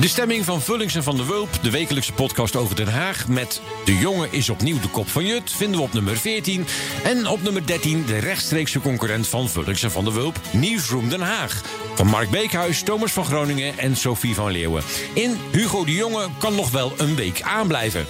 De 0.00 0.08
stemming 0.08 0.44
van 0.44 0.62
Vullings 0.62 0.94
en 0.94 1.02
van 1.02 1.16
de 1.16 1.24
Wulp, 1.24 1.48
de 1.62 1.70
wekelijkse 1.70 2.12
podcast 2.12 2.56
over 2.56 2.76
Den 2.76 2.88
Haag... 2.88 3.28
met 3.28 3.60
De 3.84 3.98
jongen 3.98 4.32
is 4.32 4.48
opnieuw 4.48 4.80
de 4.80 4.88
kop 4.88 5.08
van 5.08 5.24
Jut, 5.26 5.52
vinden 5.52 5.76
we 5.76 5.86
op 5.86 5.92
nummer 5.92 6.16
14. 6.16 6.66
En 7.04 7.26
op 7.26 7.42
nummer 7.42 7.66
13 7.66 8.04
de 8.06 8.18
rechtstreekse 8.18 8.80
concurrent 8.80 9.26
van 9.26 9.48
Vullings 9.48 9.82
en 9.82 9.90
van 9.90 10.04
de 10.04 10.12
Wulp... 10.12 10.40
Nieuwsroom 10.52 11.08
Den 11.08 11.20
Haag. 11.20 11.62
Van 11.94 12.06
Mark 12.06 12.30
Beekhuis, 12.30 12.82
Thomas 12.82 13.12
van 13.12 13.24
Groningen 13.24 13.78
en 13.78 13.96
Sophie 13.96 14.34
van 14.34 14.50
Leeuwen. 14.50 14.82
In 15.12 15.36
Hugo 15.52 15.84
de 15.84 15.92
Jonge 15.92 16.28
kan 16.38 16.54
nog 16.54 16.70
wel 16.70 16.92
een 16.96 17.14
week 17.14 17.42
aanblijven. 17.42 18.06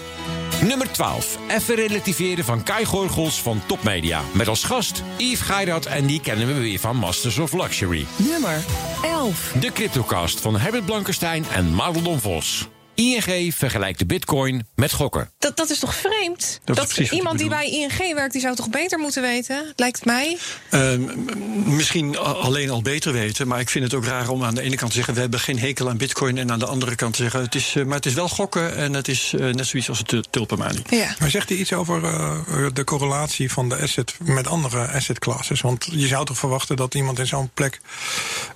Nummer 0.67 0.93
12. 0.93 1.39
Even 1.49 1.75
relativeren 1.75 2.45
van 2.45 2.63
Kai 2.63 2.85
Gorgels 2.85 3.43
van 3.43 3.63
Topmedia. 3.67 4.23
Met 4.33 4.49
als 4.49 4.65
gast 4.65 5.03
Yves 5.17 5.41
Geirat 5.41 5.87
en 5.87 6.07
die 6.07 6.21
kennen 6.21 6.47
we 6.47 6.61
weer 6.61 6.79
van 6.79 6.97
Masters 6.97 7.39
of 7.39 7.53
Luxury. 7.53 8.07
Nummer 8.17 8.65
11. 9.03 9.53
De 9.61 9.73
Cryptocast 9.73 10.41
van 10.41 10.59
Herbert 10.59 10.85
Blankenstein 10.85 11.45
en 11.53 11.75
Madelon 11.75 12.21
Vos. 12.21 12.69
ING 12.97 13.55
vergelijkt 13.55 13.99
de 13.99 14.07
bitcoin 14.07 14.67
met 14.75 14.93
gokken. 14.93 15.31
Dat, 15.39 15.57
dat 15.57 15.71
is 15.71 15.79
toch 15.79 15.95
vreemd? 15.95 16.61
Dat 16.65 16.89
is 16.89 16.95
Dat, 16.95 17.11
iemand 17.11 17.39
die 17.39 17.49
bij 17.49 17.67
ING 17.71 18.15
werkt, 18.15 18.33
die 18.33 18.41
zou 18.41 18.55
toch 18.57 18.71
beter 18.71 18.99
moeten 18.99 19.23
weten? 19.23 19.73
Lijkt 19.77 20.05
mij. 20.05 20.39
Eh, 20.71 20.81
m- 20.97 21.75
misschien 21.77 22.19
alleen 22.19 22.71
al 22.71 22.83
beter 22.83 23.13
weten, 23.13 23.49
maar 23.49 23.61
ik 23.61 23.69
vind 23.69 23.85
het 23.85 23.95
ook 23.95 24.05
raar 24.05 24.29
om 24.29 24.45
aan 24.45 24.55
de 24.55 24.63
ene 24.63 24.77
kant 24.77 24.91
te 24.91 24.97
zeggen: 24.97 25.15
we 25.15 25.21
hebben 25.21 25.41
geen 25.41 25.59
hekel 25.59 25.89
aan 25.89 25.97
Bitcoin, 25.97 26.39
en 26.39 26.53
aan 26.53 26.59
de 26.59 26.67
andere 26.67 26.95
kant 26.95 27.15
te 27.17 27.23
zeggen: 27.23 27.41
het 27.41 27.55
is, 27.55 27.75
eh, 27.77 27.85
maar 27.85 27.97
het 27.97 28.07
is 28.07 28.15
wel 28.15 28.29
gokken 28.29 28.77
en 28.77 28.93
het 28.95 29.09
is 29.09 29.33
eh, 29.33 29.41
net 29.41 29.67
zoiets 29.67 29.89
als 29.89 29.99
het 29.99 30.09
tul- 30.09 30.25
tulpenmanie. 30.31 30.83
Ja. 30.91 31.15
Maar 31.19 31.31
zegt 31.31 31.49
hij 31.49 31.59
iets 31.59 31.73
over 31.73 32.05
eh, 32.05 32.37
de 32.73 32.85
correlatie 32.85 33.53
van 33.53 33.69
de 33.69 33.77
asset 33.77 34.15
met 34.23 34.47
andere 34.47 34.87
asset 34.87 35.19
classes? 35.19 35.61
Want 35.61 35.89
je 35.91 36.07
zou 36.07 36.25
toch 36.25 36.39
verwachten 36.39 36.77
dat 36.77 36.95
iemand 36.95 37.19
in 37.19 37.27
zo'n 37.27 37.51
plek 37.55 37.81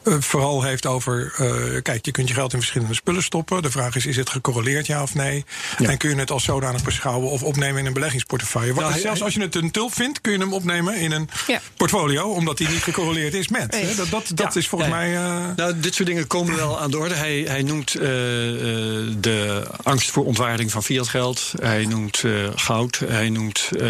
vooral 0.05 0.63
heeft 0.63 0.87
over... 0.87 1.33
eh, 1.37 1.83
kijk, 1.83 2.05
je 2.05 2.11
kunt 2.11 2.29
je 2.29 2.35
geld 2.35 2.53
in 2.53 2.59
verschillende 2.59 2.95
spullen 2.95 3.23
stoppen. 3.23 3.63
De 3.63 3.71
vraag 3.71 3.97
is, 3.97 4.07
is 4.07 4.17
het 4.17 4.30
gecorreleerd, 4.31 4.87
ja 4.87 5.03
of 5.03 5.15
nee? 5.15 5.45
En 5.79 5.99
kun 5.99 6.11
je 6.11 6.17
het 6.17 6.31
als 6.31 6.45
zodanig 6.45 6.83
beschouwen 6.85 7.31
of 7.31 7.43
opnemen 7.43 7.79
in 7.81 7.87
een 7.87 7.93
beleggingsportefeuille? 7.93 8.75
Nou, 8.75 8.91
hij- 8.93 9.01
Zelfs 9.01 9.23
als 9.23 9.35
je 9.35 9.41
het 9.41 9.55
een 9.55 9.71
tulp 9.71 9.95
vindt, 9.95 10.21
kun 10.21 10.33
je 10.33 10.39
hem 10.39 10.53
opnemen 10.53 10.95
in 10.97 11.13
een 11.13 11.29
portfolio... 11.77 12.29
omdat 12.29 12.59
die 12.59 12.69
niet 12.69 12.83
gecorreleerd 12.83 13.35
is 13.35 13.49
met. 13.49 13.75
hè? 13.75 13.95
Dat, 13.95 14.09
dat, 14.11 14.31
dat 14.35 14.57
is 14.57 14.69
volgens 14.69 14.91
Ja. 14.91 14.97
mij... 14.97 15.15
eh, 15.17 15.47
Nou, 15.57 15.81
dit 15.81 15.95
soort 15.95 16.09
dingen 16.09 16.27
komen 16.27 16.57
wel 16.57 16.81
aan 16.81 16.91
de 16.91 16.99
orde. 16.99 17.15
Hij, 17.15 17.45
hij 17.49 17.63
noemt 17.63 17.95
eh, 17.95 18.03
eh, 18.09 19.07
de 19.19 19.67
angst 19.83 20.11
voor 20.11 20.25
ontwaarding 20.25 20.71
van 20.71 20.83
fiatgeld. 20.83 21.53
Hij 21.61 21.85
noemt 21.85 22.23
eh, 22.25 22.33
goud. 22.55 22.99
Hij 23.07 23.29
noemt 23.31 23.69
eh, 23.81 23.89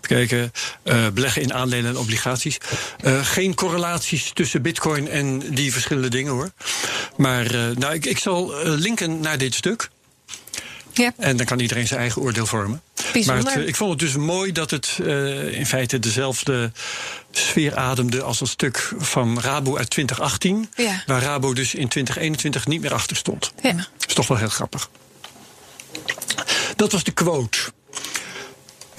kijken, 0.00 0.52
eh, 0.82 1.06
beleggen 1.14 1.42
in 1.42 1.54
aandelen 1.54 1.90
en 1.90 1.96
obligaties. 1.98 2.58
Eh, 3.00 3.24
geen 3.26 3.54
correlaties 3.54 4.30
tussen 4.34 4.62
bitcoin 4.62 5.08
en 5.08 5.38
die 5.54 5.72
verschillende 5.72 6.08
dingen 6.08 6.32
hoor. 6.32 6.50
Maar 7.16 7.46
eh, 7.46 7.76
nou, 7.76 7.94
ik, 7.94 8.06
ik 8.06 8.18
zal 8.18 8.52
linken 8.64 9.20
naar 9.20 9.38
dit 9.38 9.54
stuk. 9.54 9.69
Ja. 10.92 11.12
En 11.16 11.36
dan 11.36 11.46
kan 11.46 11.60
iedereen 11.60 11.86
zijn 11.86 12.00
eigen 12.00 12.22
oordeel 12.22 12.46
vormen. 12.46 12.82
Bijzonder. 13.12 13.42
Maar 13.42 13.52
het, 13.52 13.62
eh, 13.62 13.68
ik 13.68 13.76
vond 13.76 13.90
het 13.90 13.98
dus 13.98 14.16
mooi 14.16 14.52
dat 14.52 14.70
het 14.70 14.98
eh, 15.02 15.58
in 15.58 15.66
feite 15.66 15.98
dezelfde 15.98 16.72
sfeer 17.30 17.76
ademde 17.76 18.22
als 18.22 18.40
het 18.40 18.48
stuk 18.48 18.92
van 18.98 19.40
Rabo 19.40 19.76
uit 19.76 19.90
2018. 19.90 20.70
Ja. 20.76 21.02
Waar 21.06 21.22
Rabo 21.22 21.52
dus 21.52 21.74
in 21.74 21.88
2021 21.88 22.66
niet 22.66 22.80
meer 22.80 22.94
achter 22.94 23.16
stond. 23.16 23.52
Ja. 23.62 23.72
Dat 23.72 24.08
is 24.08 24.14
toch 24.14 24.26
wel 24.28 24.36
heel 24.38 24.48
grappig. 24.48 24.90
Dat 26.76 26.92
was 26.92 27.04
de 27.04 27.12
quote. 27.12 27.58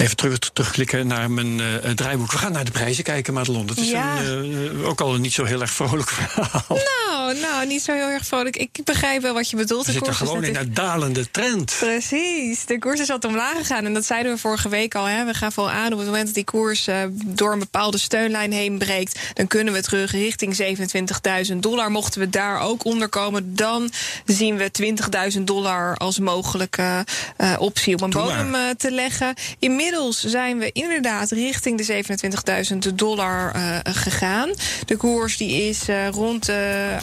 Even 0.02 0.16
terug, 0.16 0.40
terugklikken 0.40 1.08
naar 1.08 1.32
mijn 1.32 1.60
eh, 1.60 1.92
draaiboek. 1.92 2.32
We 2.32 2.38
gaan 2.38 2.52
naar 2.52 2.66
de 2.66 2.72
prijzen 2.72 3.04
kijken, 3.04 3.34
Madelon. 3.34 3.66
Dat 3.66 3.78
is 3.78 3.90
Ja. 3.90 4.20
een, 4.22 4.80
eh, 4.82 4.88
ook 4.88 5.02
al 5.02 5.14
een 5.16 5.22
niet 5.22 5.34
zo 5.34 5.44
heel 5.44 5.62
erg 5.62 5.72
vrolijk 5.72 6.10
verhaal. 6.10 6.78
Nou, 7.08 7.40
nou, 7.40 7.68
niet 7.68 7.82
zo 7.82 7.94
heel 7.94 8.08
erg 8.08 8.26
vrolijk. 8.26 8.56
Ik 8.58 8.80
begrijp 8.84 9.22
wel 9.22 9.34
wat 9.34 9.50
je 9.50 9.56
bedoelt. 9.56 9.86
We 9.86 9.92
De 9.92 9.98
zitten 9.98 10.14
gewoon 10.16 10.44
in 10.44 10.56
een 10.56 10.74
dalende 10.74 11.32
trend. 11.32 11.76
Precies, 11.80 12.66
de 12.66 12.80
koers 12.80 13.00
is 13.00 13.08
wat 13.08 13.26
omlaag 13.26 13.58
gegaan. 13.58 13.86
En 13.86 13.94
dat 13.94 14.06
zeiden 14.06 14.32
we 14.34 14.38
vorige 14.38 14.70
week 14.70 14.96
al. 14.96 15.06
Hè. 15.06 15.26
We 15.26 15.34
gaan 15.34 15.52
vol 15.52 15.70
aan 15.72 15.92
op 15.92 15.98
het 15.98 16.08
moment 16.08 16.26
dat 16.26 16.36
die 16.36 16.44
koers 16.44 16.88
eh, 16.88 16.96
door 17.12 17.54
een 17.54 17.60
bepaalde 17.60 17.98
steunlijn 17.98 18.52
heen 18.52 18.78
breekt. 18.78 19.20
Dan 19.34 19.48
kunnen 19.48 19.74
we 19.74 19.82
terug 19.82 20.12
richting 20.12 20.56
27.000 21.52 21.56
dollar. 21.64 21.92
Mochten 21.92 22.20
we 22.20 22.30
daar 22.30 22.60
ook 22.62 22.86
onder 22.86 23.08
komen, 23.10 23.56
dan 23.56 23.92
zien 24.26 24.58
we 24.58 24.72
20.000 25.34 25.42
dollar 25.44 25.96
als 25.98 26.20
mogelijke 26.20 27.06
eh, 27.38 27.54
optie 27.60 27.96
om 27.98 28.04
een 28.04 28.10
bodem 28.10 28.56
eh, 28.56 28.62
te 28.78 28.92
leggen. 28.92 29.34
Inmiddels 29.60 29.90
zijn 30.10 30.58
we 30.58 30.72
inderdaad 30.72 31.32
richting 31.32 31.86
de 31.86 32.04
27.000 32.90 32.96
dollar 32.96 33.52
eh, 33.54 33.78
gegaan. 33.84 34.50
De 34.86 34.98
koers 34.98 35.38
die 35.38 35.70
is 35.70 35.88
eh, 35.88 36.08
rond 36.08 36.46
de 36.46 36.98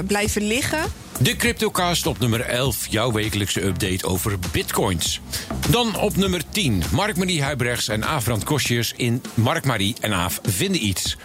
28,9 0.00 0.06
blijven 0.06 0.46
liggen. 0.46 0.82
De 1.20 1.36
CryptoCast 1.36 2.06
op 2.06 2.18
nummer 2.18 2.40
11, 2.40 2.86
jouw 2.90 3.12
wekelijkse 3.12 3.64
update 3.64 4.06
over 4.06 4.38
bitcoins. 4.52 5.20
Dan 5.70 5.98
op 5.98 6.16
nummer 6.16 6.42
10, 6.50 6.82
Mark-Marie 6.92 7.42
Huibrechts 7.42 7.88
en 7.88 8.04
Aafrand 8.04 8.44
Kostjes 8.44 8.92
in 8.96 9.22
Mark-Marie 9.34 9.94
en 10.00 10.12
Aaf 10.12 10.40
vinden 10.42 10.84
iets. 10.84 11.16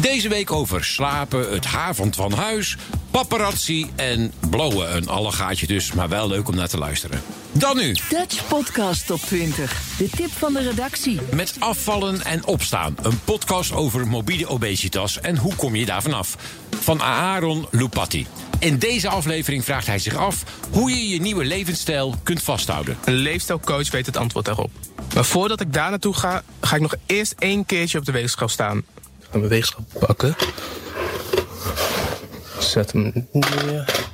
Deze 0.00 0.28
week 0.28 0.52
over 0.52 0.84
slapen, 0.84 1.52
het 1.52 1.64
havend 1.64 2.16
van 2.16 2.32
huis, 2.32 2.76
paparazzi 3.10 3.90
en 3.96 4.32
blowen. 4.50 4.96
Een 4.96 5.08
allegaatje 5.08 5.66
dus, 5.66 5.92
maar 5.92 6.08
wel 6.08 6.28
leuk 6.28 6.48
om 6.48 6.54
naar 6.54 6.68
te 6.68 6.78
luisteren. 6.78 7.22
Dan 7.52 7.76
nu. 7.76 7.96
Dutch 8.08 8.46
Podcast 8.48 9.06
Top 9.06 9.20
20. 9.20 9.82
De 9.98 10.08
tip 10.08 10.30
van 10.30 10.52
de 10.52 10.62
redactie. 10.62 11.20
Met 11.34 11.54
afvallen 11.58 12.24
en 12.24 12.44
opstaan. 12.44 12.94
Een 13.02 13.20
podcast 13.24 13.72
over 13.72 14.06
morbide 14.06 14.48
obesitas 14.48 15.20
en 15.20 15.36
hoe 15.36 15.54
kom 15.54 15.74
je 15.74 15.86
daar 15.86 16.02
vanaf. 16.02 16.36
Van 16.80 17.02
Aaron 17.02 17.66
Lupatti. 17.70 18.26
In 18.58 18.78
deze 18.78 19.08
aflevering 19.08 19.64
vraagt 19.64 19.86
hij 19.86 19.98
zich 19.98 20.16
af 20.16 20.44
hoe 20.70 20.90
je 20.90 21.08
je 21.08 21.20
nieuwe 21.20 21.44
levensstijl 21.44 22.14
kunt 22.22 22.42
vasthouden. 22.42 22.96
Een 23.04 23.14
leefstijlcoach 23.14 23.90
weet 23.90 24.06
het 24.06 24.16
antwoord 24.16 24.44
daarop. 24.44 24.70
Maar 25.14 25.24
voordat 25.24 25.60
ik 25.60 25.72
daar 25.72 25.90
naartoe 25.90 26.14
ga, 26.14 26.42
ga 26.60 26.74
ik 26.74 26.82
nog 26.82 26.94
eerst 27.06 27.34
één 27.38 27.66
keertje 27.66 27.98
op 27.98 28.04
de 28.04 28.12
weegschaal 28.12 28.48
staan. 28.48 28.84
Mijn 29.32 29.48
weegschaal 29.48 29.84
pakken. 29.98 30.36
Zet 32.58 32.92
hem 32.92 33.28
neer. 33.32 34.10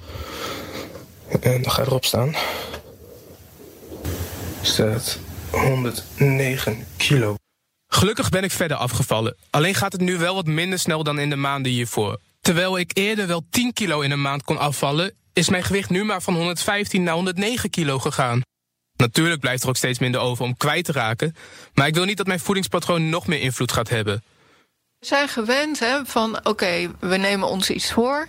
En 1.41 1.63
dan 1.63 1.71
ga 1.71 1.83
erop 1.83 2.05
staan. 2.05 2.35
Staat 4.63 5.19
109 5.51 6.87
kilo. 6.97 7.35
Gelukkig 7.87 8.29
ben 8.29 8.43
ik 8.43 8.51
verder 8.51 8.77
afgevallen. 8.77 9.37
Alleen 9.51 9.75
gaat 9.75 9.93
het 9.93 10.01
nu 10.01 10.19
wel 10.19 10.35
wat 10.35 10.47
minder 10.47 10.79
snel 10.79 11.03
dan 11.03 11.19
in 11.19 11.31
de 11.31 11.37
maanden 11.37 11.73
hiervoor. 11.73 12.19
Terwijl 12.41 12.79
ik 12.79 12.91
eerder 12.97 13.27
wel 13.27 13.47
10 13.51 13.73
kilo 13.73 14.01
in 14.01 14.11
een 14.11 14.21
maand 14.21 14.43
kon 14.43 14.59
afvallen, 14.59 15.15
is 15.33 15.49
mijn 15.49 15.65
gewicht 15.65 15.91
nu 15.91 16.05
maar 16.05 16.23
van 16.23 16.35
115 16.35 17.03
naar 17.03 17.15
109 17.15 17.71
kilo 17.71 17.99
gegaan. 17.99 18.41
Natuurlijk 18.97 19.41
blijft 19.41 19.63
er 19.63 19.69
ook 19.69 19.77
steeds 19.77 19.99
minder 19.99 20.21
over 20.21 20.45
om 20.45 20.57
kwijt 20.57 20.85
te 20.85 20.93
raken, 20.93 21.35
maar 21.75 21.87
ik 21.87 21.95
wil 21.95 22.05
niet 22.05 22.17
dat 22.17 22.27
mijn 22.27 22.41
voedingspatroon 22.41 23.09
nog 23.09 23.27
meer 23.27 23.41
invloed 23.41 23.73
gaat 23.73 23.89
hebben. 23.89 24.23
We 24.99 25.07
zijn 25.07 25.29
gewend 25.29 25.79
hè, 25.79 26.05
van 26.05 26.47
oké, 26.47 26.91
we 27.01 27.17
nemen 27.17 27.49
ons 27.49 27.71
iets 27.71 27.93
voor 27.93 28.29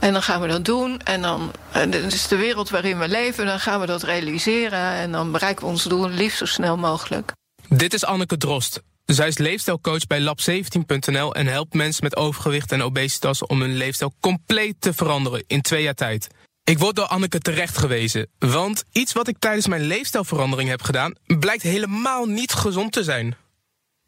en 0.00 0.12
dan 0.12 0.22
gaan 0.22 0.40
we 0.40 0.48
dat 0.48 0.64
doen. 0.64 1.00
En 1.00 1.22
dan 1.22 1.52
en 1.72 1.90
dit 1.90 2.12
is 2.12 2.28
de 2.28 2.36
wereld 2.36 2.70
waarin 2.70 2.98
we 2.98 3.08
leven, 3.08 3.46
dan 3.46 3.60
gaan 3.60 3.80
we 3.80 3.86
dat 3.86 4.02
realiseren 4.02 4.92
en 4.92 5.12
dan 5.12 5.32
bereiken 5.32 5.64
we 5.64 5.70
ons 5.70 5.84
doel 5.84 6.08
liefst 6.08 6.38
zo 6.38 6.44
snel 6.44 6.76
mogelijk. 6.76 7.32
Dit 7.68 7.94
is 7.94 8.04
Anneke 8.04 8.36
Drost. 8.36 8.82
Zij 9.04 9.28
is 9.28 9.38
leefstijlcoach 9.38 10.06
bij 10.06 10.20
lab17.nl 10.20 11.34
en 11.34 11.46
helpt 11.46 11.74
mensen 11.74 12.04
met 12.04 12.16
overgewicht 12.16 12.72
en 12.72 12.82
obesitas 12.82 13.46
om 13.46 13.60
hun 13.60 13.76
leefstijl 13.76 14.12
compleet 14.20 14.74
te 14.78 14.92
veranderen 14.92 15.44
in 15.46 15.62
twee 15.62 15.82
jaar 15.82 15.94
tijd. 15.94 16.28
Ik 16.64 16.78
word 16.78 16.96
door 16.96 17.06
Anneke 17.06 17.38
terecht 17.38 17.78
gewezen, 17.78 18.28
want 18.38 18.84
iets 18.92 19.12
wat 19.12 19.28
ik 19.28 19.38
tijdens 19.38 19.66
mijn 19.66 19.82
leefstijlverandering 19.82 20.68
heb 20.68 20.82
gedaan, 20.82 21.14
blijkt 21.26 21.62
helemaal 21.62 22.26
niet 22.26 22.52
gezond 22.52 22.92
te 22.92 23.04
zijn. 23.04 23.36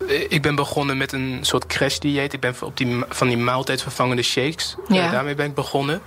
Eh, 0.09 0.21
Ik 0.28 0.42
ben 0.42 0.54
begonnen 0.54 0.97
met 0.97 1.12
een 1.12 1.38
soort 1.40 1.66
crash-dieet. 1.66 2.33
Ik 2.33 2.40
ben 2.40 2.54
op 2.61 2.76
die, 2.76 3.04
van 3.09 3.28
die 3.28 3.37
maaltijdvervangende 3.37 4.23
shakes. 4.23 4.75
eh, 4.88 4.97
Ja. 4.97 5.11
daarmee 5.11 5.35
ben 5.35 5.47
ik 5.47 5.54
begonnen. 5.54 6.00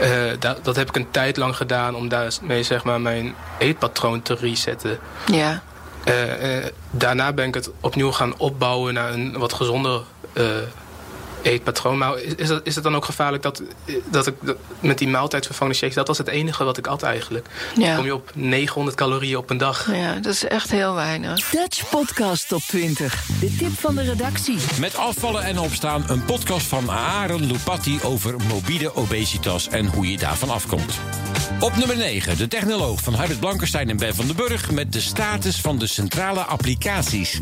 Eh, 0.00 0.10
da- 0.38 0.56
dat 0.62 0.76
heb 0.76 0.88
ik 0.88 0.96
een 0.96 1.10
tijd 1.10 1.36
lang 1.36 1.56
gedaan 1.56 1.94
om 1.94 2.08
daarmee 2.08 2.62
zeg 2.62 2.84
maar, 2.84 3.00
mijn 3.00 3.34
eetpatroon 3.58 4.22
te 4.22 4.34
resetten. 4.34 4.98
Ja. 5.26 5.62
Daarna 6.90 7.32
ben 7.32 7.46
ik 7.46 7.54
het 7.54 7.70
opnieuw 7.80 8.12
gaan 8.12 8.38
opbouwen 8.38 8.94
naar 8.94 9.12
een 9.12 9.38
wat 9.38 9.52
gezonder 9.52 10.02
eetpatroon. 11.42 11.98
Maar 11.98 12.18
is, 12.18 12.34
is, 12.34 12.48
dat, 12.48 12.60
is 12.64 12.74
het 12.74 12.84
dan 12.84 12.96
ook 12.96 13.04
gevaarlijk 13.04 13.42
dat, 13.42 13.62
dat 14.10 14.26
ik 14.26 14.34
dat- 14.40 14.56
met 14.80 14.98
die 14.98 15.08
maaltijdvervangende 15.08 15.78
shakes... 15.78 15.96
dat 15.96 16.06
was 16.06 16.18
het 16.18 16.28
enige 16.28 16.64
wat 16.64 16.78
ik 16.78 16.86
at 16.86 17.02
eigenlijk. 17.02 17.46
Ja. 17.76 17.86
Dan 17.86 17.96
kom 17.96 18.04
je 18.04 18.14
op 18.14 18.30
900 18.34 18.96
calorieën 18.96 19.36
op 19.36 19.50
een 19.50 19.58
dag. 19.58 19.92
Ja, 19.94 20.14
dat 20.14 20.32
is 20.32 20.44
echt 20.44 20.70
heel 20.70 20.94
weinig. 20.94 21.50
Dutch 21.50 21.88
Podcast 21.90 22.48
Top 22.48 22.60
20. 22.62 23.26
De 23.40 23.56
tip 23.56 23.78
van 23.78 23.94
de 23.94 24.02
redactie. 24.02 24.56
Met 24.80 24.96
afvallen 24.96 25.42
en 25.42 25.58
opstaan 25.58 26.04
een 26.06 26.24
podcast 26.24 26.66
van 26.66 26.90
Aaron 26.90 27.46
Lupatti 27.46 27.98
over 28.02 28.34
morbide 28.48 28.94
obesitas 28.96 29.68
en 29.68 29.86
hoe 29.86 30.10
je 30.10 30.18
daarvan 30.18 30.50
afkomt. 30.50 30.94
Op 31.60 31.76
nummer 31.76 31.96
9, 31.96 32.36
de 32.36 32.48
technoloog 32.48 33.00
van 33.00 33.14
Harrit 33.14 33.40
Blankenstein 33.40 33.90
en 33.90 33.96
Ben 33.96 34.14
van 34.14 34.26
den 34.26 34.36
Burg 34.36 34.70
met 34.70 34.92
de 34.92 35.00
status 35.00 35.60
van 35.60 35.78
de 35.78 35.86
centrale 35.86 36.40
applicaties, 36.40 37.40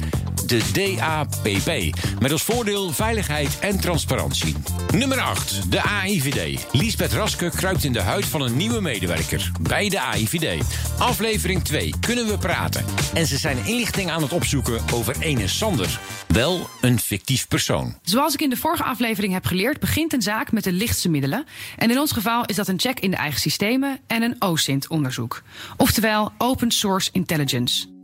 de 0.51 0.97
DAPP. 0.97 1.97
Met 2.21 2.33
als 2.33 2.43
voordeel 2.43 2.91
veiligheid 2.91 3.59
en 3.59 3.81
transparantie. 3.81 4.55
Nummer 4.91 5.21
8, 5.21 5.71
de 5.71 5.83
AIVD. 5.83 6.67
Liesbeth 6.73 7.13
Raske 7.13 7.51
kruipt 7.51 7.85
in 7.85 7.93
de 7.93 8.01
huid 8.01 8.25
van 8.25 8.41
een 8.41 8.57
nieuwe 8.57 8.81
medewerker 8.81 9.51
bij 9.61 9.89
de 9.89 10.01
AIVD. 10.01 10.65
Aflevering 10.99 11.65
2, 11.65 11.95
kunnen 12.01 12.27
we 12.27 12.39
praten? 12.39 12.85
En 13.15 13.27
ze 13.27 13.37
zijn 13.37 13.67
inlichting 13.67 14.11
aan 14.11 14.23
het 14.23 14.33
opzoeken 14.33 14.81
over 14.95 15.21
ene 15.21 15.49
Sander. 15.49 16.01
Wel 16.29 16.69
een 16.81 16.99
fictief 16.99 17.49
persoon. 17.49 17.99
Zoals 18.03 18.35
ik 18.35 18.41
in 18.41 18.51
de 18.51 18.57
vorige 18.57 18.85
aflevering 18.85 19.33
heb 19.33 19.47
geleerd, 19.47 19.81
begint 19.81 20.13
een 20.13 20.23
zaak 20.23 20.53
met 20.53 20.65
de 20.65 20.73
lichtste 20.73 21.09
middelen. 21.09 21.45
En 21.77 21.91
in 21.91 21.99
ons 21.99 22.13
geval 22.13 22.45
is 22.45 22.57
dat 22.57 22.69
een 22.69 22.81
check 22.81 23.01
in 23.01 23.11
de 23.11 23.17
eigen 23.17 23.41
systemen 23.41 23.99
en 24.07 24.23
een 24.23 24.37
OSINT-onderzoek. 24.39 25.43
Oftewel 25.77 26.33
Open 26.39 26.71
Source 26.71 27.09
Intelligence. 27.13 27.99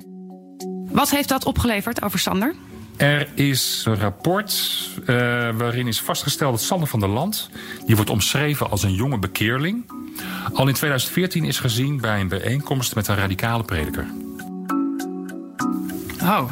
Wat 0.91 1.11
heeft 1.11 1.29
dat 1.29 1.45
opgeleverd 1.45 2.03
over 2.03 2.19
Sander? 2.19 2.55
Er 2.97 3.29
is 3.35 3.83
een 3.87 3.99
rapport 3.99 4.81
eh, 5.01 5.17
waarin 5.57 5.87
is 5.87 6.01
vastgesteld 6.01 6.53
dat 6.53 6.63
Sander 6.63 6.89
van 6.89 7.01
der 7.01 7.09
Land... 7.09 7.51
die 7.87 7.97
wordt 7.97 8.11
omschreven 8.11 8.71
als 8.71 8.83
een 8.83 8.95
jonge 8.95 9.19
bekeerling... 9.19 9.91
al 10.53 10.69
in 10.69 10.75
2014 10.75 11.45
is 11.45 11.59
gezien 11.59 12.01
bij 12.01 12.21
een 12.21 12.29
bijeenkomst 12.29 12.95
met 12.95 13.09
een 13.09 13.17
radicale 13.17 13.63
prediker. 13.63 14.07
Oh. 16.23 16.51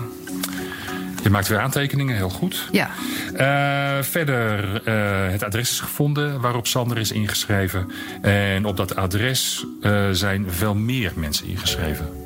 Je 1.23 1.31
maakt 1.31 1.49
weer 1.49 1.61
aantekeningen, 1.61 2.17
heel 2.17 2.31
goed. 2.31 2.69
Ja. 2.71 2.91
Eh, 3.35 4.03
verder, 4.03 4.83
eh, 4.85 5.31
het 5.31 5.43
adres 5.43 5.71
is 5.71 5.81
gevonden 5.81 6.41
waarop 6.41 6.67
Sander 6.67 6.99
is 6.99 7.13
ingeschreven. 7.13 7.91
En 8.23 8.65
op 8.65 8.77
dat 8.77 8.97
adres 8.97 9.67
zijn 10.11 10.51
veel 10.51 10.75
meer 10.75 11.13
mensen 11.15 11.47
ingeschreven. 11.47 12.24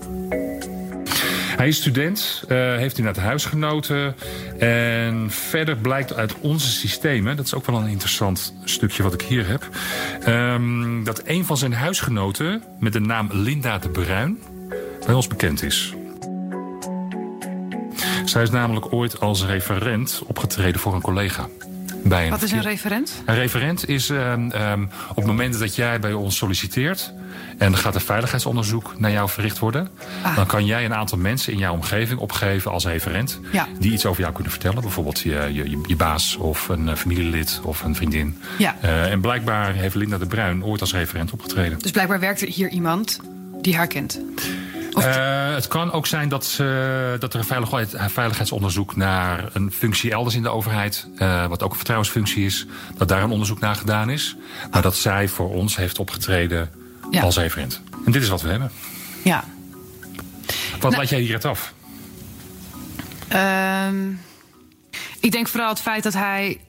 Hij 1.58 1.68
is 1.68 1.76
student, 1.76 2.44
uh, 2.48 2.76
heeft 2.76 2.98
inderdaad 2.98 3.24
huisgenoten. 3.24 4.14
En 4.58 5.30
verder 5.30 5.76
blijkt 5.76 6.14
uit 6.14 6.34
onze 6.40 6.70
systemen, 6.70 7.36
dat 7.36 7.44
is 7.44 7.54
ook 7.54 7.66
wel 7.66 7.76
een 7.80 7.88
interessant 7.88 8.54
stukje 8.64 9.02
wat 9.02 9.14
ik 9.14 9.22
hier 9.22 9.46
heb, 9.46 9.68
um, 10.28 11.04
dat 11.04 11.22
een 11.24 11.44
van 11.44 11.56
zijn 11.56 11.72
huisgenoten 11.72 12.62
met 12.78 12.92
de 12.92 13.00
naam 13.00 13.28
Linda 13.32 13.78
de 13.78 13.88
Bruin 13.88 14.38
bij 15.06 15.14
ons 15.14 15.26
bekend 15.26 15.62
is. 15.62 15.94
Zij 18.24 18.42
is 18.42 18.50
namelijk 18.50 18.92
ooit 18.92 19.20
als 19.20 19.46
referent 19.46 20.22
opgetreden 20.26 20.80
voor 20.80 20.94
een 20.94 21.00
collega. 21.00 21.48
Bij 22.04 22.24
een 22.24 22.30
Wat 22.30 22.42
is 22.42 22.52
een 22.52 22.62
referent? 22.62 23.22
Een 23.24 23.34
referent 23.34 23.88
is 23.88 24.08
um, 24.08 24.52
um, 24.52 24.90
op 25.10 25.16
het 25.16 25.26
moment 25.26 25.58
dat 25.58 25.76
jij 25.76 26.00
bij 26.00 26.12
ons 26.12 26.36
solliciteert... 26.36 27.12
en 27.58 27.72
er 27.72 27.78
gaat 27.78 27.94
een 27.94 28.00
veiligheidsonderzoek 28.00 28.94
naar 28.98 29.10
jou 29.10 29.28
verricht 29.28 29.58
worden... 29.58 29.88
Ah. 30.22 30.36
dan 30.36 30.46
kan 30.46 30.66
jij 30.66 30.84
een 30.84 30.94
aantal 30.94 31.18
mensen 31.18 31.52
in 31.52 31.58
jouw 31.58 31.72
omgeving 31.72 32.20
opgeven 32.20 32.70
als 32.70 32.84
referent... 32.84 33.40
Ja. 33.52 33.66
die 33.78 33.92
iets 33.92 34.06
over 34.06 34.20
jou 34.20 34.32
kunnen 34.32 34.52
vertellen. 34.52 34.82
Bijvoorbeeld 34.82 35.20
je, 35.20 35.50
je, 35.52 35.80
je 35.86 35.96
baas 35.96 36.36
of 36.36 36.68
een 36.68 36.96
familielid 36.96 37.60
of 37.62 37.82
een 37.82 37.94
vriendin. 37.94 38.38
Ja. 38.58 38.76
Uh, 38.84 39.10
en 39.10 39.20
blijkbaar 39.20 39.74
heeft 39.74 39.94
Linda 39.94 40.18
de 40.18 40.26
Bruin 40.26 40.64
ooit 40.64 40.80
als 40.80 40.92
referent 40.92 41.32
opgetreden. 41.32 41.78
Dus 41.78 41.90
blijkbaar 41.90 42.20
werkt 42.20 42.40
er 42.40 42.48
hier 42.48 42.68
iemand 42.68 43.20
die 43.60 43.76
haar 43.76 43.86
kent? 43.86 44.20
Uh, 44.98 45.54
het 45.58 45.68
kan 45.68 45.92
ook 45.92 46.06
zijn 46.06 46.28
dat, 46.28 46.58
uh, 46.60 46.68
dat 47.18 47.32
er 47.32 47.38
een 47.38 47.46
veiligheid, 47.46 47.94
veiligheidsonderzoek 47.96 48.96
naar 48.96 49.50
een 49.52 49.72
functie 49.72 50.10
elders 50.10 50.34
in 50.34 50.42
de 50.42 50.48
overheid, 50.48 51.08
uh, 51.14 51.46
wat 51.46 51.62
ook 51.62 51.70
een 51.70 51.76
vertrouwensfunctie 51.76 52.44
is, 52.44 52.66
dat 52.96 53.08
daar 53.08 53.22
een 53.22 53.30
onderzoek 53.30 53.60
naar 53.60 53.74
gedaan 53.74 54.10
is. 54.10 54.36
Maar 54.70 54.82
dat 54.82 54.96
zij 54.96 55.28
voor 55.28 55.50
ons 55.50 55.76
heeft 55.76 55.98
opgetreden 55.98 56.70
ja. 57.10 57.22
als 57.22 57.36
referent. 57.36 57.82
En 58.06 58.12
dit 58.12 58.22
is 58.22 58.28
wat 58.28 58.42
we 58.42 58.48
hebben. 58.48 58.70
Ja. 59.24 59.44
Wat 60.70 60.80
nou, 60.80 60.96
laat 60.96 61.08
jij 61.08 61.20
hier 61.20 61.34
het 61.34 61.44
af? 61.44 61.72
Um, 63.88 64.20
ik 65.20 65.32
denk 65.32 65.48
vooral 65.48 65.68
het 65.68 65.80
feit 65.80 66.02
dat 66.02 66.14
hij 66.14 66.60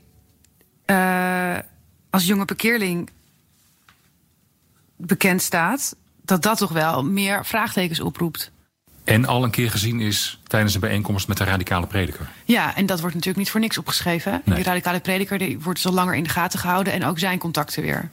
als 2.09 2.25
jonge 2.25 2.45
parkeerling 2.45 3.09
bekend 4.95 5.41
staat 5.41 5.95
dat 6.29 6.41
dat 6.41 6.57
toch 6.57 6.71
wel 6.71 7.03
meer 7.03 7.45
vraagtekens 7.45 8.00
oproept. 8.00 8.51
En 9.03 9.25
al 9.25 9.43
een 9.43 9.51
keer 9.51 9.71
gezien 9.71 10.00
is 10.00 10.39
tijdens 10.48 10.74
een 10.74 10.79
bijeenkomst 10.79 11.27
met 11.27 11.38
de 11.38 11.43
radicale 11.43 11.88
prediker. 11.88 12.29
Ja, 12.45 12.75
en 12.75 12.86
dat 12.86 13.00
wordt 13.00 13.15
natuurlijk 13.15 13.43
niet 13.43 13.51
voor 13.51 13.59
niks 13.59 13.77
opgeschreven. 13.77 14.41
Nee. 14.45 14.55
Die 14.55 14.63
radicale 14.63 15.00
prediker 15.00 15.38
die 15.38 15.59
wordt 15.59 15.79
zo 15.79 15.91
langer 15.91 16.15
in 16.15 16.24
de 16.24 16.29
gaten 16.29 16.59
gehouden 16.59 16.93
en 16.93 17.05
ook 17.05 17.19
zijn 17.19 17.39
contacten 17.39 17.81
weer. 17.81 18.12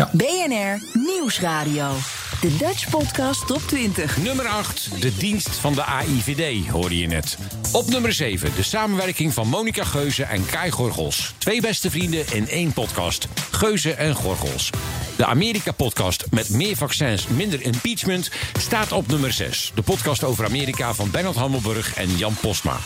Ja. 0.00 0.08
BNR 0.12 0.78
Nieuwsradio. 0.92 1.92
De 2.40 2.56
Dutch 2.56 2.90
Podcast 2.90 3.46
Top 3.46 3.60
20. 3.66 4.16
Nummer 4.16 4.46
8, 4.46 5.00
de 5.00 5.16
dienst 5.16 5.48
van 5.48 5.74
de 5.74 5.84
AIVD, 5.84 6.68
hoorde 6.68 6.98
je 6.98 7.06
net. 7.06 7.38
Op 7.72 7.88
nummer 7.88 8.12
7, 8.12 8.54
de 8.56 8.62
samenwerking 8.62 9.34
van 9.34 9.48
Monica 9.48 9.84
Geuze 9.84 10.22
en 10.22 10.46
Kai 10.46 10.70
Gorgels. 10.70 11.34
Twee 11.38 11.60
beste 11.60 11.90
vrienden 11.90 12.24
in 12.32 12.48
één 12.48 12.72
podcast. 12.72 13.28
Geuze 13.50 13.92
en 13.92 14.14
Gorgels. 14.14 14.70
De 15.16 15.26
Amerika-podcast 15.26 16.24
met 16.30 16.50
meer 16.50 16.76
vaccins, 16.76 17.26
minder 17.26 17.62
impeachment... 17.62 18.30
staat 18.58 18.92
op 18.92 19.06
nummer 19.06 19.32
6. 19.32 19.72
De 19.74 19.82
podcast 19.82 20.24
over 20.24 20.44
Amerika 20.44 20.94
van 20.94 21.10
Bernard 21.10 21.36
Hammelburg 21.36 21.94
en 21.94 22.16
Jan 22.16 22.34
Postma. 22.40 22.76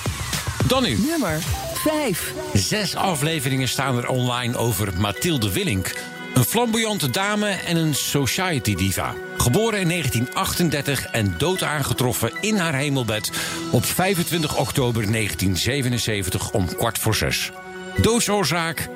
Dan 0.66 0.82
nu. 0.82 0.98
Nummer 0.98 1.38
5. 1.74 2.32
Zes 2.52 2.96
afleveringen 2.96 3.68
staan 3.68 3.96
er 3.96 4.08
online 4.08 4.56
over 4.56 5.00
Mathilde 5.00 5.52
Willink... 5.52 5.92
Een 6.34 6.44
flamboyante 6.44 7.10
dame 7.10 7.48
en 7.48 7.76
een 7.76 7.94
society 7.94 8.74
diva. 8.74 9.14
Geboren 9.36 9.80
in 9.80 9.88
1938 9.88 11.06
en 11.06 11.34
dood 11.38 11.62
aangetroffen 11.62 12.32
in 12.40 12.56
haar 12.56 12.74
hemelbed 12.74 13.30
op 13.70 13.84
25 13.84 14.56
oktober 14.56 15.12
1977 15.12 16.52
om 16.52 16.76
kwart 16.76 16.98
voor 16.98 17.14
zes. 17.14 17.50
Doodsoorzaak: 17.96 18.88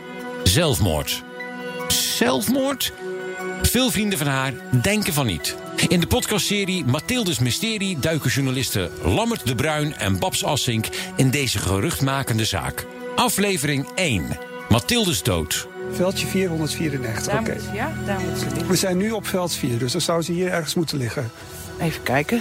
zelfmoord. 0.42 1.22
Zelfmoord? 1.88 2.92
Veel 3.62 3.90
vrienden 3.90 4.18
van 4.18 4.26
haar 4.26 4.52
denken 4.82 5.12
van 5.12 5.26
niet. 5.26 5.56
In 5.88 6.00
de 6.00 6.06
podcastserie 6.06 6.84
Mathildes 6.84 7.38
Mysterie 7.38 7.98
duiken 7.98 8.30
journalisten 8.30 8.90
Lammert 9.02 9.46
de 9.46 9.54
Bruin 9.54 9.96
en 9.96 10.18
Babs 10.18 10.44
Assink 10.44 10.86
in 11.16 11.30
deze 11.30 11.58
geruchtmakende 11.58 12.44
zaak. 12.44 12.86
Aflevering 13.16 13.88
1. 13.94 14.38
Mathildes 14.68 15.22
dood. 15.22 15.68
Veldje 15.92 16.26
494, 16.26 17.32
oké. 17.32 17.40
Okay. 17.40 17.56
Ja, 17.72 17.92
daar 18.06 18.20
moet 18.20 18.38
ze 18.38 18.44
liggen. 18.44 18.68
We 18.68 18.76
zijn 18.76 18.96
nu 18.96 19.10
op 19.10 19.26
veld 19.26 19.52
4, 19.52 19.78
dus 19.78 19.92
dan 19.92 20.00
zou 20.00 20.22
ze 20.22 20.32
hier 20.32 20.50
ergens 20.50 20.74
moeten 20.74 20.98
liggen. 20.98 21.30
Even 21.80 22.02
kijken. 22.02 22.40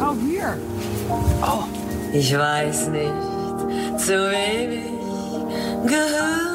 Oh, 0.00 0.10
hier. 0.26 0.58
Oh. 1.40 1.62
Ich 2.12 2.32
weiß 2.32 2.88
nicht, 2.88 3.12
zu 3.98 4.30
wem 4.30 4.72
ich 4.72 5.90
gehöre. 5.90 6.48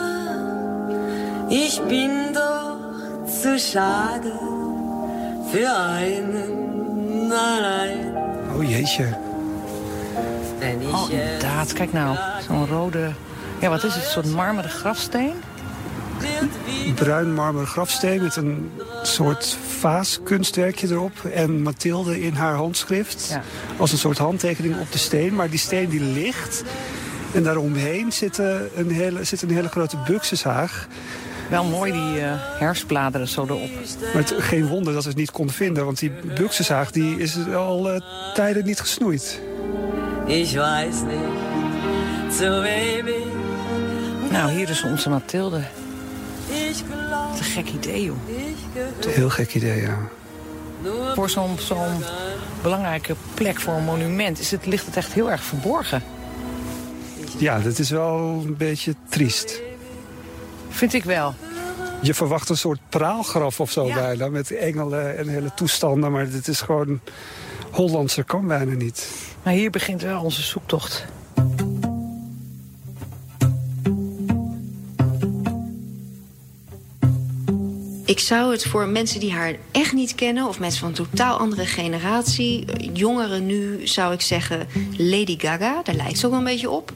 Ich 1.50 1.80
bin 1.82 2.34
doch 2.34 2.78
zu 3.42 3.60
schade 3.60 4.32
für 5.52 5.70
einen 5.76 7.32
allein. 7.32 8.16
Oh 8.58 8.64
jeetje. 8.64 9.16
Oh, 10.94 11.08
Kijk 11.72 11.94
nou. 11.94 12.18
Zo'n 12.48 12.68
rode... 12.68 13.12
Ja, 13.60 13.70
wat 13.70 13.84
is 13.84 13.94
het? 13.94 14.04
Een 14.04 14.10
soort 14.10 14.32
marmeren 14.32 14.70
grafsteen? 14.70 15.34
Bruin 16.96 17.34
marmeren 17.34 17.68
grafsteen 17.68 18.22
met 18.22 18.36
een 18.36 18.72
soort 19.04 19.58
vaaskunstwerkje 19.80 20.88
erop. 20.88 21.26
En 21.34 21.62
Mathilde 21.62 22.22
in 22.22 22.34
haar 22.34 22.56
handschrift. 22.56 23.28
Ja. 23.30 23.42
Als 23.78 23.92
een 23.92 23.98
soort 23.98 24.18
handtekening 24.18 24.80
op 24.80 24.92
de 24.92 24.98
steen. 24.98 25.36
Maar 25.36 25.50
die 25.50 25.60
steen 25.60 25.90
die 25.90 26.02
ligt. 26.02 26.64
En 27.34 27.44
daaromheen 27.44 28.12
zit 28.12 28.38
een 28.76 28.92
hele, 28.92 29.24
zit 29.24 29.42
een 29.42 29.52
hele 29.52 29.70
grote 29.70 29.98
buxushaag. 30.08 30.88
Wel 31.50 31.64
mooi 31.64 31.92
die 31.92 32.20
uh, 32.20 32.32
herfstbladeren 32.38 33.28
zo 33.28 33.44
erop. 33.44 33.70
Maar 34.14 34.24
het, 34.24 34.34
geen 34.38 34.68
wonder 34.68 34.94
dat 34.94 35.02
ze 35.02 35.10
het 35.10 35.18
niet 35.18 35.32
konden 35.32 35.56
vinden. 35.56 35.86
Want 35.86 36.00
die 36.00 36.12
buxushaag 36.36 36.92
die 36.92 37.18
is 37.18 37.38
al 37.56 37.94
uh, 37.94 38.00
tijden 38.34 38.66
niet 38.66 38.80
gesnoeid. 38.80 39.40
Zu 40.26 40.60
wem 40.60 40.90
ich... 40.90 41.53
Nou, 44.32 44.52
hier 44.52 44.70
is 44.70 44.84
onze 44.84 45.10
Mathilde. 45.10 45.62
Wat 47.30 47.40
een 47.40 47.44
gek 47.44 47.70
idee, 47.70 48.04
joh. 48.04 48.18
Heel 49.08 49.30
gek 49.30 49.54
idee, 49.56 49.82
ja. 49.82 49.98
Voor 51.16 51.30
zo'n 51.30 51.60
zo'n 51.60 52.04
belangrijke 52.62 53.16
plek 53.34 53.60
voor 53.60 53.74
een 53.74 53.84
monument 53.84 54.40
is 54.40 54.52
het, 54.52 54.66
ligt 54.66 54.86
het 54.86 54.98
echt 54.98 55.14
heel 55.14 55.32
erg 55.32 55.44
verborgen. 55.44 56.04
Ja, 57.38 57.60
dat 57.60 57.80
is 57.80 57.90
wel 57.90 58.18
een 58.46 58.58
beetje 58.58 58.96
triest. 59.10 59.62
Vind 60.70 60.94
ik 60.94 61.04
wel. 61.04 61.34
Je 62.02 62.14
verwacht 62.14 62.50
een 62.50 62.58
soort 62.58 62.80
praalgraf 62.90 63.60
of 63.60 63.72
zo 63.72 63.86
Ja. 63.88 63.96
bijna. 63.96 64.28
Met 64.30 64.52
engelen 64.52 65.18
en 65.18 65.28
hele 65.28 65.52
toestanden. 65.56 66.12
Maar 66.12 66.30
dit 66.30 66.48
is 66.48 66.62
gewoon... 66.62 67.00
Hollandse 67.72 68.24
kan 68.24 68.48
bijna 68.48 68.74
niet. 68.74 69.10
Maar 69.44 69.54
hier 69.54 69.70
begint 69.70 70.02
wel 70.02 70.22
onze 70.24 70.42
zoektocht. 70.42 71.06
Ik 78.14 78.20
zou 78.20 78.52
het 78.52 78.66
voor 78.66 78.88
mensen 78.88 79.20
die 79.20 79.32
haar 79.32 79.56
echt 79.72 79.94
niet 79.94 80.16
kennen... 80.16 80.48
of 80.48 80.60
mensen 80.60 80.80
van 80.80 80.90
een 80.90 80.96
totaal 80.96 81.38
andere 81.38 81.66
generatie... 81.66 82.66
jongeren 82.94 83.46
nu, 83.46 83.88
zou 83.88 84.14
ik 84.14 84.22
zeggen, 84.22 84.68
Lady 84.98 85.40
Gaga. 85.40 85.82
Daar 85.84 85.96
lijkt 85.96 86.20
ze 86.20 86.26
ook 86.26 86.32
wel 86.32 86.40
een 86.40 86.48
beetje 86.48 86.70
op. 86.70 86.94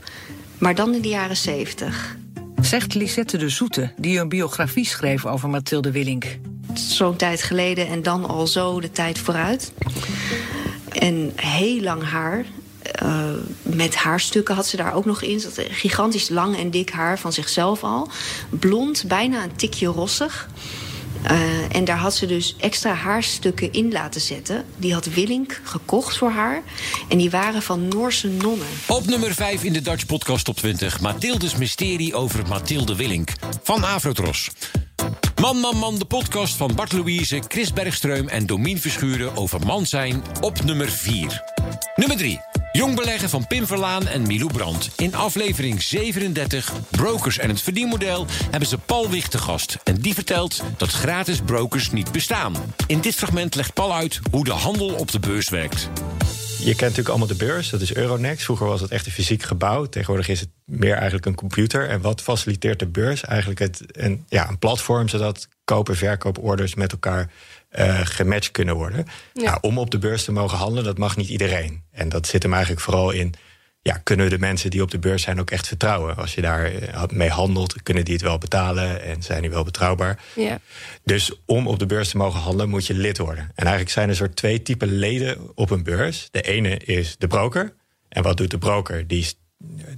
Maar 0.58 0.75
dan 0.75 0.93
in 0.93 1.01
de 1.01 1.08
jaren 1.08 1.38
zeventig. 1.38 2.17
Zegt 2.62 2.93
Lisette 2.93 3.38
de 3.38 3.49
Zoete, 3.49 3.93
die 3.97 4.19
een 4.19 4.30
biografie 4.30 4.86
schreef 4.86 5.25
over 5.25 5.49
Mathilde 5.49 5.91
Willink. 5.91 6.38
Zo'n 6.73 7.15
tijd 7.15 7.43
geleden 7.43 7.88
en 7.88 8.03
dan 8.03 8.27
al 8.27 8.47
zo 8.47 8.80
de 8.80 8.91
tijd 8.91 9.19
vooruit. 9.19 9.71
En 10.91 11.32
heel 11.36 11.82
lang 11.82 12.03
haar. 12.03 12.45
Uh, 13.03 13.30
met 13.62 13.95
haarstukken 13.95 14.56
had 14.56 14.67
ze 14.67 14.77
daar 14.77 14.93
ook 14.93 15.06
nog 15.06 15.21
in. 15.21 15.39
Ze 15.39 15.67
gigantisch 15.69 16.30
lang 16.30 16.58
en 16.58 16.71
dik 16.71 16.89
haar 16.89 17.19
van 17.19 17.34
zichzelf 17.34 17.84
al. 17.84 18.10
Blond, 18.49 19.03
bijna 19.08 19.43
een 19.43 19.56
tikje 19.56 19.88
rossig. 19.88 20.49
Uh, 21.32 21.75
en 21.75 21.86
daar 21.86 21.97
had 21.97 22.15
ze 22.15 22.25
dus 22.25 22.56
extra 22.60 22.93
haarstukken 22.93 23.73
in 23.73 23.91
laten 23.91 24.21
zetten. 24.21 24.65
Die 24.77 24.93
had 24.93 25.06
Willink 25.06 25.62
gekocht 25.63 26.17
voor 26.17 26.32
haar. 26.32 26.62
En 27.10 27.17
die 27.17 27.30
waren 27.30 27.62
van 27.62 27.88
Noorse 27.88 28.27
nonnen. 28.27 28.67
Op 28.88 29.06
nummer 29.06 29.34
5 29.34 29.63
in 29.63 29.73
de 29.73 29.82
Dutch 29.82 30.06
Podcast 30.06 30.45
Top 30.45 30.58
20. 30.58 30.99
Mathildes 30.99 31.56
mysterie 31.56 32.15
over 32.15 32.47
Mathilde 32.47 32.95
Willink. 32.95 33.32
Van 33.63 33.84
Afrotros. 33.84 34.49
Man, 35.41 35.58
man, 35.58 35.77
man, 35.77 35.99
de 35.99 36.06
podcast 36.06 36.56
van 36.56 36.75
Bart 36.75 36.91
Louise, 36.91 37.41
Chris 37.47 37.73
Bergstreum 37.73 38.27
en 38.27 38.45
Domien 38.45 38.80
Verschuren 38.80 39.36
over 39.36 39.65
man 39.65 39.86
zijn 39.86 40.23
op 40.41 40.63
nummer 40.63 40.89
4. 40.89 41.43
Nummer 41.95 42.17
3. 42.17 42.57
Jong 42.71 42.95
beleggen 42.95 43.30
van 43.30 43.47
Pim 43.47 43.67
Verlaan 43.67 44.08
en 44.08 44.21
Milou 44.21 44.51
Brandt. 44.51 44.89
In 44.97 45.15
aflevering 45.15 45.82
37, 45.82 46.73
Brokers 46.89 47.38
en 47.38 47.49
het 47.49 47.62
verdienmodel, 47.62 48.25
hebben 48.51 48.69
ze 48.69 48.77
Paul 48.77 49.10
Wicht 49.10 49.32
te 49.32 49.38
gast. 49.38 49.77
En 49.84 49.95
die 49.95 50.13
vertelt 50.13 50.63
dat 50.77 50.89
gratis 50.89 51.41
brokers 51.41 51.91
niet 51.91 52.12
bestaan. 52.12 52.56
In 52.88 53.01
dit 53.01 53.15
fragment 53.15 53.56
legt 53.56 53.73
Paul 53.73 53.93
uit 53.93 54.19
hoe 54.32 54.43
de 54.43 54.51
handel 54.51 54.93
op 54.93 55.12
de 55.12 55.19
beurs 55.19 55.49
werkt. 55.49 55.89
Je 56.60 56.65
kent 56.65 56.80
natuurlijk 56.80 57.10
allemaal 57.10 57.27
de 57.27 57.36
beurs, 57.36 57.69
dat 57.69 57.82
is 57.82 57.93
Euronext. 57.93 58.43
Vroeger 58.43 58.67
was 58.67 58.82
het 58.82 58.91
echt 58.91 59.06
een 59.06 59.12
fysiek 59.12 59.43
gebouw. 59.43 59.86
Tegenwoordig 59.86 60.27
is 60.27 60.39
het 60.39 60.49
meer 60.65 60.93
eigenlijk 60.93 61.25
een 61.25 61.36
computer. 61.36 61.89
En 61.89 62.01
wat 62.01 62.21
faciliteert 62.21 62.80
de 62.80 62.88
beurs? 62.88 63.23
Eigenlijk 63.23 63.60
het, 63.60 63.84
een, 63.88 64.25
ja, 64.27 64.49
een 64.49 64.60
platform 64.60 65.08
zodat 65.08 65.47
koop- 65.63 65.89
en 65.89 65.95
verkooporders 65.95 66.75
met 66.75 66.91
elkaar 66.91 67.32
uh, 67.71 67.99
gematcht 68.03 68.51
kunnen 68.51 68.75
worden. 68.75 69.06
Ja. 69.34 69.43
Nou, 69.43 69.58
om 69.62 69.77
op 69.77 69.91
de 69.91 69.97
beurs 69.97 70.23
te 70.23 70.32
mogen 70.32 70.58
handelen, 70.58 70.84
dat 70.84 70.97
mag 70.97 71.17
niet 71.17 71.30
iedereen. 71.30 71.84
En 71.91 72.10
dat 72.10 72.27
zit 72.27 72.43
hem 72.43 72.53
eigenlijk 72.53 72.82
vooral 72.82 73.12
in. 73.12 73.34
Ja, 73.82 73.99
kunnen 74.03 74.25
we 74.25 74.32
de 74.32 74.39
mensen 74.39 74.69
die 74.69 74.82
op 74.82 74.91
de 74.91 74.99
beurs 74.99 75.21
zijn 75.21 75.39
ook 75.39 75.51
echt 75.51 75.67
vertrouwen? 75.67 76.15
Als 76.15 76.36
je 76.36 76.41
daar 76.41 76.65
eh, 76.65 77.03
mee 77.10 77.30
handelt, 77.30 77.84
kunnen 77.84 78.06
die 78.06 78.13
het 78.13 78.23
wel 78.23 78.38
betalen 78.38 79.03
en 79.03 79.21
zijn 79.21 79.41
die 79.41 79.49
wel 79.49 79.63
betrouwbaar? 79.63 80.19
Ja. 80.36 80.60
Dus 81.03 81.32
om 81.45 81.67
op 81.67 81.80
de 81.80 81.86
beurs 81.86 82.10
te 82.10 82.17
mogen 82.17 82.39
handelen, 82.39 82.69
moet 82.69 82.88
je 82.88 82.93
lid 82.93 83.17
worden. 83.17 83.43
En 83.43 83.63
eigenlijk 83.63 83.89
zijn 83.89 84.10
er 84.10 84.15
soort 84.15 84.36
twee 84.36 84.62
typen 84.62 84.97
leden 84.97 85.56
op 85.56 85.69
een 85.69 85.84
beurs. 85.84 86.27
De 86.32 86.41
ene 86.41 86.77
is 86.77 87.15
de 87.17 87.27
broker. 87.27 87.73
En 88.10 88.23
wat 88.23 88.38
doet 88.38 88.51
de 88.51 88.58
broker? 88.58 89.08
Die 89.08 89.27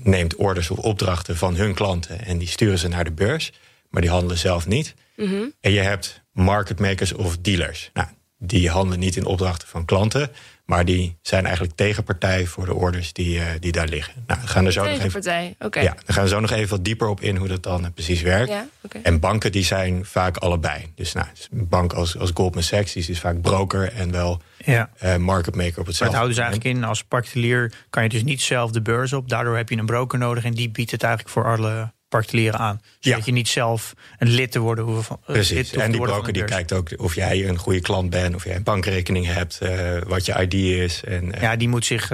neemt 0.03 0.36
orders 0.36 0.69
of 0.69 0.77
opdrachten 0.77 1.38
van 1.38 1.55
hun 1.55 1.73
klanten 1.73 2.25
en 2.25 2.38
die 2.38 2.47
sturen 2.47 2.79
ze 2.79 2.88
naar 2.88 3.03
de 3.03 3.12
beurs, 3.12 3.51
maar 3.89 4.01
die 4.01 4.12
handelen 4.12 4.38
zelf 4.38 4.67
niet. 4.67 4.93
Mm 5.15 5.27
-hmm. 5.27 5.53
En 5.62 5.71
je 5.71 5.79
hebt 5.79 6.18
market 6.32 6.80
makers 6.80 7.13
of 7.13 7.38
dealers. 7.38 7.89
Nou, 7.94 8.08
die 8.39 8.70
handelen 8.70 9.00
niet 9.00 9.15
in 9.15 9.26
opdrachten 9.26 9.68
van 9.68 9.86
klanten, 9.86 10.32
maar 10.65 10.86
die 10.86 11.18
zijn 11.22 11.44
eigenlijk 11.46 11.76
tegenpartij 11.76 12.46
voor 12.46 12.65
de 12.65 12.74
orders 12.74 13.13
die, 13.13 13.38
uh, 13.38 13.46
die 13.60 13.72
daar 13.72 13.88
liggen. 13.88 14.13
Nou, 14.28 14.39
gaan 14.39 14.65
er 14.65 14.72
zo 14.72 14.84
nog 14.84 15.00
even, 15.00 15.20
oké. 15.20 15.65
Okay. 15.65 15.84
Ja, 15.84 15.94
dan 16.06 16.15
gaan 16.15 16.24
we 16.24 16.30
zo 16.30 16.39
nog 16.39 16.52
even 16.52 16.70
wat 16.70 16.86
dieper 16.86 17.08
op 17.08 17.22
in 17.22 17.36
hoe 17.36 17.48
dat 17.48 17.63
dan 17.63 17.82
uh, 17.82 17.88
precies 17.94 18.22
werkt. 18.22 18.50
Ja, 18.50 18.68
okay. 18.82 19.02
En 19.02 19.20
banken 19.20 19.52
die 19.52 19.63
zijn 19.63 20.06
vaak 20.06 20.38
allebei. 20.38 20.92
Dus 20.96 21.13
nou, 21.13 21.28
een 21.52 21.68
bank 21.68 21.94
als, 21.94 22.18
als 22.18 22.32
Goldman 22.34 22.63
Sachs 22.63 22.94
die 22.94 23.08
is 23.08 23.20
vaak 23.20 23.42
broker 23.42 23.94
en 23.94 24.12
wel 24.12 24.42
ja. 24.58 24.89
uh, 25.04 25.15
market 25.15 25.56
maker 25.56 25.70
op 25.70 25.76
Maar 25.76 25.86
hetzelfde. 25.86 26.06
het 26.06 26.13
houdt 26.13 26.36
dus 26.36 26.44
eigenlijk 26.44 26.78
in, 26.78 26.84
als 26.84 27.04
particulier 27.04 27.74
kan 27.89 28.04
je 28.04 28.10
dus 28.10 28.24
niet 28.24 28.42
zelf 28.42 28.72
de 28.72 28.82
beurs 28.82 29.13
op. 29.13 29.30
Daardoor 29.30 29.58
heb 29.58 29.70
je 29.70 29.78
een 29.78 29.86
broker 29.86 30.20
nodig 30.20 30.44
en 30.44 30.54
die 30.54 30.70
biedt 30.70 30.92
het 30.92 31.04
eigenlijk 31.04 31.34
voor 31.34 31.46
alle 31.46 31.92
particulieren 32.10 32.60
aan. 32.60 32.82
Zodat 33.00 33.19
Ja. 33.19 33.26
je 33.26 33.32
niet 33.32 33.48
zelf 33.48 33.93
een 34.17 34.30
lid 34.30 34.52
te 34.52 34.60
worden 34.60 34.86
hoeven 34.86 35.04
van. 35.04 35.17
eh, 35.22 35.28
lid 35.28 35.48
Precies. 35.48 35.72
En 35.74 35.91
die 35.91 36.00
van 36.00 36.10
broker 36.10 36.34
die 36.34 36.43
kijkt 36.43 36.74
ook 36.74 36.89
of 36.98 37.15
jij 37.15 37.48
een 37.48 37.58
goede 37.58 37.80
klant 37.82 38.10
bent, 38.10 38.36
of 38.36 38.43
jij 38.43 38.56
een 38.56 38.63
bankrekening 38.63 39.26
hebt, 39.26 39.58
eh, 39.62 39.98
wat 40.08 40.26
je 40.26 40.34
ID 40.41 40.54
is. 40.54 41.04
En, 41.04 41.32
eh, 41.34 41.41
Ja, 41.41 41.56
die 41.56 41.67
moet, 41.67 41.86
zich, 41.86 42.12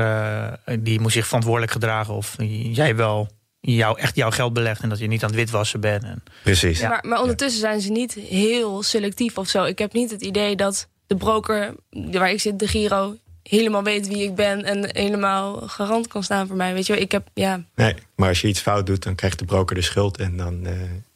die 0.79 0.99
moet 0.99 1.11
zich 1.11 1.25
verantwoordelijk 1.25 1.71
gedragen 1.71 2.13
of 2.13 2.35
jij 2.71 2.95
wel 2.95 3.27
jou, 3.59 3.99
echt 3.99 4.15
jouw 4.15 4.31
geld 4.31 4.53
belegt 4.53 4.81
en 4.81 4.89
dat 4.89 4.99
je 4.99 5.07
niet 5.07 5.23
aan 5.23 5.29
het 5.29 5.37
witwassen 5.37 5.79
bent. 5.79 6.03
En, 6.03 6.23
Precies. 6.43 6.81
Maar, 6.81 7.03
maar 7.07 7.21
ondertussen 7.21 7.59
zijn 7.61 7.81
ze 7.81 7.91
niet 7.91 8.13
heel 8.13 8.83
selectief 8.83 9.37
of 9.37 9.47
zo. 9.47 9.63
Ik 9.63 9.79
heb 9.79 9.93
niet 9.93 10.11
het 10.11 10.21
idee 10.21 10.55
dat 10.55 10.87
de 11.07 11.15
broker 11.15 11.75
waar 12.11 12.31
ik 12.31 12.39
zit, 12.41 12.59
de 12.59 12.67
Giro, 12.67 13.15
helemaal 13.49 13.83
weet 13.83 14.07
wie 14.07 14.23
ik 14.23 14.35
ben 14.35 14.63
en 14.63 14.89
helemaal 14.95 15.67
garant 15.67 16.07
kan 16.07 16.23
staan 16.23 16.47
voor 16.47 16.55
mij. 16.55 16.73
Weet 16.73 16.85
je, 16.85 16.93
wel, 16.93 17.01
ik 17.01 17.11
heb 17.11 17.27
ja. 17.33 17.63
Nee, 17.75 17.95
maar 18.15 18.29
als 18.29 18.41
je 18.41 18.47
iets 18.47 18.59
fout 18.59 18.85
doet, 18.85 19.03
dan 19.03 19.15
krijgt 19.15 19.39
de 19.39 19.45
broker 19.45 19.75
de 19.75 19.81
schuld 19.81 20.17
en 20.17 20.37
dan 20.37 20.67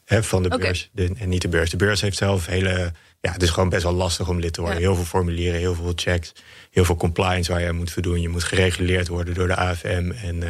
hè, 0.04 0.22
van 0.22 0.42
de 0.42 0.48
beurs 0.58 0.90
de- 0.92 1.12
en 1.18 1.28
niet 1.28 1.42
de 1.42 1.48
beurs. 1.48 1.70
De 1.70 1.76
beurs 1.76 2.00
heeft 2.00 2.16
zelf 2.16 2.46
hele. 2.46 2.92
Ja, 3.20 3.32
het 3.32 3.42
is 3.42 3.50
gewoon 3.50 3.68
best 3.68 3.82
wel 3.82 3.92
lastig 3.92 4.28
om 4.28 4.38
lid 4.40 4.52
te 4.52 4.60
worden. 4.60 4.78
Ja. 4.80 4.84
Heel 4.86 4.94
veel 4.94 5.04
formulieren, 5.04 5.58
heel 5.60 5.74
veel 5.74 5.92
checks, 5.94 6.32
heel 6.70 6.84
veel 6.84 6.96
compliance 6.96 7.52
waar 7.52 7.60
je 7.60 7.68
aan 7.68 7.76
moet 7.76 7.90
voldoen. 7.92 8.20
Je 8.20 8.28
moet 8.28 8.44
gereguleerd 8.44 9.08
worden 9.08 9.34
door 9.34 9.46
de 9.46 9.56
AFM. 9.56 10.12
En 10.24 10.42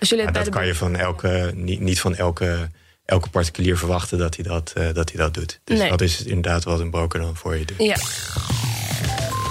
Als 0.00 0.08
bij 0.08 0.26
dat 0.26 0.44
de 0.44 0.50
kan 0.50 0.66
je 0.66 0.74
van 0.74 0.96
elke, 0.96 1.52
niet, 1.54 1.80
niet 1.80 2.00
van 2.00 2.14
elke, 2.14 2.68
elke 3.04 3.28
particulier 3.30 3.78
verwachten 3.78 4.18
dat 4.18 4.34
hij 4.36 4.44
dat, 4.44 4.72
eh, 4.76 4.92
dat, 4.92 5.08
hij 5.12 5.20
dat 5.20 5.34
doet. 5.34 5.60
Dus 5.64 5.78
Nee. 5.78 5.88
dat 5.88 6.00
is 6.00 6.22
inderdaad 6.22 6.64
wat 6.64 6.80
een 6.80 6.90
broker 6.90 7.20
dan 7.20 7.36
voor 7.36 7.56
je 7.56 7.64
doet. 7.64 7.78
Ja. 7.78 7.96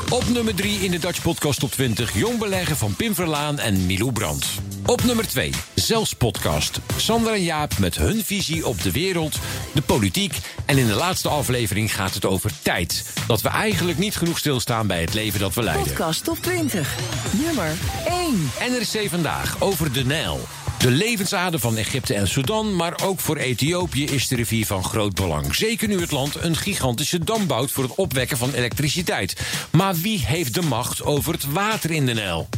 Op 0.10 0.30
nummer 0.30 0.56
3 0.56 0.80
in 0.80 0.91
de 0.91 1.00
Dutch 1.00 1.22
Podcast 1.22 1.60
Top 1.60 1.72
20 1.72 2.13
Jong 2.13 2.39
beleggen 2.39 2.78
van 2.78 2.95
Pim 2.95 3.15
Verlaan 3.15 3.60
en 3.60 3.86
Milou 3.86 4.12
Brandt. 4.12 4.48
Op 4.86 5.04
nummer 5.04 5.28
2 5.28 5.52
Zelfs 5.76 6.13
Podcast. 6.13 6.80
Sander 6.98 7.34
en 7.34 7.43
Jaap 7.43 7.78
met 7.78 7.95
hun 7.95 8.24
visie 8.24 8.67
op 8.67 8.82
de 8.82 8.91
wereld, 8.91 9.39
de 9.74 9.82
politiek... 9.82 10.38
en 10.65 10.78
in 10.78 10.88
de 10.88 10.93
laatste 10.93 11.30
aflevering 11.30 11.95
gaat 11.95 12.13
het 12.13 12.26
over 12.26 12.52
tijd. 12.62 13.13
Dat 13.28 13.41
we 13.41 13.50
eigenlijk 13.50 13.98
niet 13.98 14.15
genoeg 14.15 14.38
stilstaan 14.38 14.88
bij 14.88 15.02
het 15.02 15.13
leven 15.13 15.39
dat 15.39 15.54
we 15.54 15.63
leiden. 15.63 15.88
Podcast 15.88 16.24
top 16.24 16.38
20. 16.41 16.95
Nummer 17.43 17.72
1. 18.08 18.52
NRC 18.69 19.10
Vandaag 19.10 19.62
over 19.62 19.93
de 19.93 20.06
Nijl. 20.06 20.39
De 20.80 20.92
levensader 20.92 21.60
van 21.60 21.78
Egypte 21.78 22.13
en 22.13 22.28
Sudan, 22.28 22.76
maar 22.76 23.00
ook 23.04 23.20
voor 23.20 23.38
Ethiopië 23.38 24.06
is 24.06 24.28
de 24.28 24.36
rivier 24.36 24.65
van 24.65 24.84
groot 24.84 25.13
belang. 25.13 25.56
Zeker 25.56 25.88
nu 25.88 26.02
het 26.02 26.12
land 26.12 26.36
een 26.36 26.56
gigantische 26.56 27.24
dam 27.24 27.48
bouwt 27.48 27.72
voor 27.72 27.84
het 27.84 27.96
opwekken 27.96 28.38
van 28.38 28.54
elektriciteit. 28.54 29.42
Maar 29.70 29.96
wie 29.96 30.26
heeft 30.26 30.54
de 30.54 30.62
macht 30.62 31.04
over 31.04 31.34
het 31.34 31.52
water 31.52 31.92
in 31.92 32.06
de 32.06 32.13
Nijl? 32.13 32.50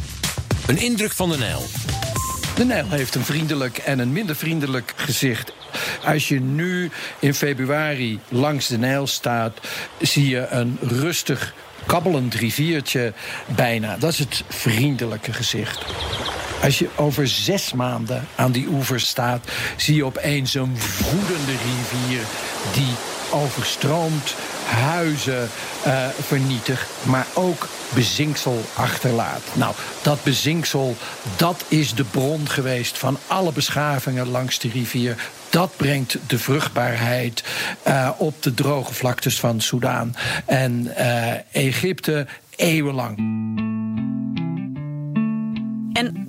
Een 0.66 0.78
indruk 0.78 1.12
van 1.12 1.30
de 1.30 1.38
Nijl. 1.38 1.66
De 2.54 2.64
Nijl 2.64 2.88
heeft 2.88 3.14
een 3.14 3.24
vriendelijk 3.24 3.78
en 3.78 3.98
een 3.98 4.12
minder 4.12 4.36
vriendelijk 4.36 4.92
gezicht. 4.96 5.52
Als 6.04 6.28
je 6.28 6.40
nu 6.40 6.90
in 7.18 7.34
februari 7.34 8.20
langs 8.28 8.66
de 8.66 8.78
Nijl 8.78 9.06
staat, 9.06 9.58
zie 10.00 10.28
je 10.28 10.46
een 10.46 10.78
rustig 10.80 11.54
kabbelend 11.86 12.34
riviertje 12.34 13.12
bijna. 13.46 13.96
Dat 13.96 14.12
is 14.12 14.18
het 14.18 14.44
vriendelijke 14.48 15.32
gezicht. 15.32 15.84
Als 16.62 16.78
je 16.78 16.88
over 16.96 17.28
zes 17.28 17.72
maanden 17.72 18.28
aan 18.34 18.52
die 18.52 18.66
oevers 18.66 19.08
staat, 19.08 19.50
zie 19.76 19.94
je 19.94 20.04
opeens 20.04 20.54
een 20.54 20.76
woedende 21.10 21.52
rivier 21.52 22.22
die 22.72 22.94
overstroomt, 23.32 24.34
huizen 24.66 25.48
eh, 25.84 26.06
vernietigt, 26.20 26.88
maar 27.02 27.26
ook 27.34 27.68
bezinksel 27.94 28.64
achterlaat. 28.74 29.42
Nou, 29.52 29.74
dat 30.02 30.22
bezinksel, 30.22 30.96
dat 31.36 31.64
is 31.68 31.94
de 31.94 32.04
bron 32.04 32.48
geweest 32.48 32.98
van 32.98 33.18
alle 33.26 33.52
beschavingen 33.52 34.28
langs 34.28 34.58
de 34.58 34.68
rivier. 34.68 35.16
Dat 35.50 35.76
brengt 35.76 36.18
de 36.26 36.38
vruchtbaarheid 36.38 37.44
eh, 37.82 38.10
op 38.18 38.42
de 38.42 38.54
droge 38.54 38.94
vlaktes 38.94 39.40
van 39.40 39.60
Soudaan 39.60 40.14
en 40.46 40.96
eh, 40.96 41.32
Egypte 41.52 42.26
eeuwenlang. 42.56 43.61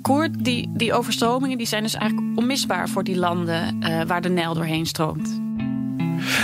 Koert, 0.04 0.44
die, 0.44 0.70
die 0.72 0.92
overstromingen 0.92 1.58
die 1.58 1.66
zijn 1.66 1.82
dus 1.82 1.94
eigenlijk 1.94 2.38
onmisbaar 2.38 2.88
voor 2.88 3.04
die 3.04 3.16
landen 3.16 3.82
eh, 3.82 4.02
waar 4.06 4.20
de 4.20 4.28
Nijl 4.28 4.54
doorheen 4.54 4.86
stroomt. 4.86 5.43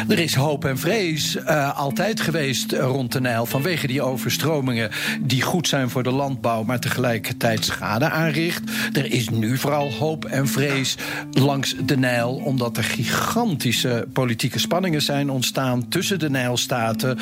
Er 0.09 0.19
is 0.19 0.35
hoop 0.35 0.65
en 0.65 0.79
vrees 0.79 1.37
eh, 1.37 1.79
altijd 1.79 2.21
geweest 2.21 2.73
eh, 2.73 2.85
rond 2.85 3.13
de 3.13 3.21
Nijl 3.21 3.47
vanwege 3.47 3.87
die 3.87 4.03
overstromingen 4.03 4.91
die 5.21 5.43
goed 5.43 5.69
zijn 5.69 5.91
voor 5.91 6.03
de 6.03 6.11
landbouw, 6.11 6.63
maar 6.63 6.81
tegelijkertijd 6.81 7.65
schade 7.65 8.11
aanricht. 8.11 8.63
Er 8.93 9.13
is 9.13 9.29
nu 9.29 9.59
vooral 9.59 9.93
hoop 9.93 10.25
en 10.25 10.49
vrees 10.49 10.97
langs 11.31 11.75
de 11.85 11.97
Nijl, 11.97 12.35
omdat 12.35 12.77
er 12.77 12.85
gigantische 12.85 14.07
politieke 14.13 14.59
spanningen 14.59 15.03
zijn 15.03 15.31
ontstaan 15.31 15.89
tussen 15.89 16.19
de 16.19 16.31
Nijlstaten. 16.31 17.19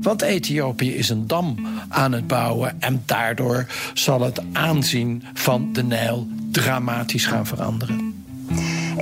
Want 0.00 0.22
Ethiopië 0.22 0.94
is 0.94 1.08
een 1.08 1.26
dam 1.26 1.66
aan 1.88 2.12
het 2.12 2.26
bouwen 2.26 2.80
en 2.80 3.02
daardoor 3.06 3.66
zal 3.94 4.20
het 4.20 4.40
aanzien 4.52 5.22
van 5.34 5.72
de 5.72 5.82
Nijl 5.82 6.28
dramatisch 6.50 7.26
gaan 7.26 7.46
veranderen. 7.46 8.09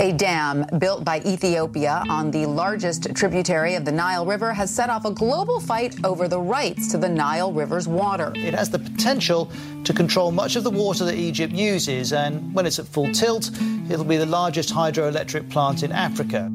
A 0.01 0.13
dam 0.13 0.65
built 0.79 1.05
by 1.05 1.21
Ethiopia 1.27 2.05
on 2.09 2.31
the 2.31 2.47
largest 2.47 3.13
tributary 3.17 3.75
of 3.75 3.85
the 3.85 3.91
Nile 3.91 4.25
River 4.25 4.53
has 4.53 4.73
set 4.73 4.91
off 4.91 5.05
a 5.05 5.11
global 5.11 5.59
fight 5.59 5.97
over 6.05 6.29
the 6.29 6.39
rights 6.39 6.87
to 6.93 6.99
the 6.99 7.09
Nile 7.09 7.53
River's 7.53 7.89
water. 7.89 8.31
It 8.37 8.55
has 8.55 8.71
the 8.71 8.79
potential 8.79 9.51
to 9.83 9.93
control 9.93 10.31
much 10.31 10.55
of 10.55 10.63
the 10.63 10.71
water 10.71 11.05
that 11.05 11.17
Egypt 11.17 11.53
uses, 11.53 12.13
and 12.13 12.55
when 12.55 12.65
it's 12.65 12.79
at 12.79 12.87
full 12.87 13.11
tilt, 13.13 13.51
it'll 13.91 14.05
be 14.05 14.19
the 14.19 14.27
largest 14.27 14.73
hydroelectric 14.73 15.49
plant 15.49 15.83
in 15.83 15.91
Africa. 15.91 16.49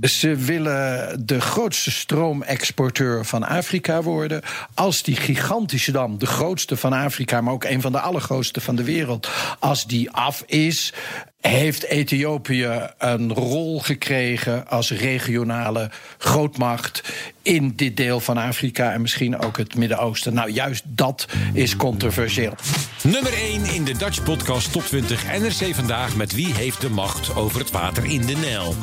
Ze 0.00 0.36
willen 0.36 1.22
de 1.26 1.40
grootste 1.40 1.90
stroomexporteur 1.90 3.24
van 3.24 3.46
Afrika 3.46 4.02
worden. 4.02 4.42
Als 4.74 5.02
die 5.02 5.16
gigantische 5.16 5.92
dam, 5.92 6.18
de 6.18 6.26
grootste 6.26 6.76
van 6.76 6.92
Afrika, 6.92 7.40
maar 7.40 7.52
ook 7.52 7.64
een 7.64 7.80
van 7.80 7.92
de 7.92 8.00
allergrootste 8.00 8.60
van 8.60 8.76
de 8.76 8.84
wereld, 8.84 9.28
als 9.58 9.86
die 9.86 10.10
af 10.10 10.42
is, 10.46 10.92
heeft 11.40 11.84
Ethiopië 11.84 12.90
een 12.98 13.32
rol 13.32 13.80
gekregen 13.80 14.68
als 14.68 14.90
regionale 14.90 15.90
grootmacht 16.18 17.02
in 17.42 17.72
dit 17.76 17.96
deel 17.96 18.20
van 18.20 18.36
Afrika 18.36 18.92
en 18.92 19.00
misschien 19.00 19.38
ook 19.38 19.56
het 19.56 19.76
Midden-Oosten. 19.76 20.34
Nou, 20.34 20.50
juist 20.50 20.82
dat 20.86 21.26
is 21.52 21.76
controversieel. 21.76 22.54
Nummer 23.02 23.32
1 23.32 23.64
in 23.64 23.84
de 23.84 23.96
Dutch 23.96 24.22
Podcast 24.22 24.72
Top 24.72 24.82
20 24.82 25.24
NRC 25.38 25.74
Vandaag 25.74 26.16
met 26.16 26.34
Wie 26.34 26.54
heeft 26.54 26.80
de 26.80 26.90
macht 26.90 27.36
over 27.36 27.60
het 27.60 27.70
water 27.70 28.04
in 28.04 28.26
de 28.26 28.36
Nijl. 28.36 28.74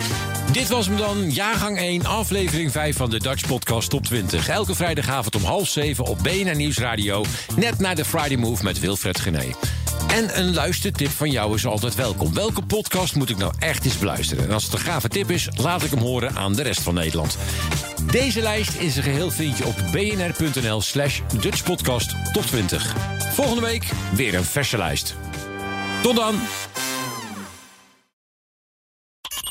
Dit 0.52 0.68
was 0.68 0.86
hem 0.86 0.98
dan, 0.98 1.32
jaargang 1.32 1.78
1, 1.78 2.06
aflevering 2.06 2.72
5 2.72 2.96
van 2.96 3.10
de 3.10 3.20
Dutch 3.20 3.48
Podcast 3.48 3.90
Top 3.90 4.04
20. 4.04 4.48
Elke 4.48 4.76
vrijdagavond 4.76 5.36
om 5.36 5.44
half 5.44 5.68
7 5.68 6.06
op 6.06 6.18
BNR 6.24 6.56
Nieuwsradio. 6.56 7.26
Net 7.56 7.80
na 7.80 7.94
de 7.94 8.06
Friday 8.06 8.38
Move 8.38 8.64
met 8.64 8.80
Wilfred 8.80 9.20
Gené. 9.20 9.46
En 10.16 10.40
een 10.40 10.54
luistertip 10.54 11.10
van 11.10 11.32
jou 11.32 11.56
is 11.56 11.66
altijd 11.66 11.96
welkom. 11.96 12.34
Welke 12.34 12.62
podcast 12.62 13.16
moet 13.16 13.30
ik 13.30 13.38
nou 13.38 13.54
echt 13.60 13.86
eens 13.86 13.98
beluisteren? 13.98 14.44
En 14.44 14.52
als 14.52 14.64
het 14.64 14.74
een 14.74 14.80
gave 14.80 15.08
tip 15.08 15.32
is, 15.32 15.48
laat 15.56 15.84
ik 15.84 15.90
hem 15.90 16.00
horen 16.00 16.36
aan 16.36 16.54
de 16.54 16.62
rest 16.62 16.82
van 16.82 16.94
Nederland. 16.94 17.38
Deze 18.12 18.42
lijst 18.42 18.74
in 18.74 18.92
zijn 18.92 19.04
geheel 19.04 19.32
vind 19.32 19.58
je 19.58 19.66
op 19.66 19.76
bnr.nl 19.92 20.82
slash 20.82 21.22
Dutchpodcast 21.42 22.16
Top 22.34 22.46
20. 22.46 22.96
Volgende 23.34 23.62
week 23.62 23.86
weer 24.14 24.36
een 24.36 24.44
verse 24.44 24.78
lijst. 24.78 25.16
Tot 26.02 26.16
dan! 26.16 26.36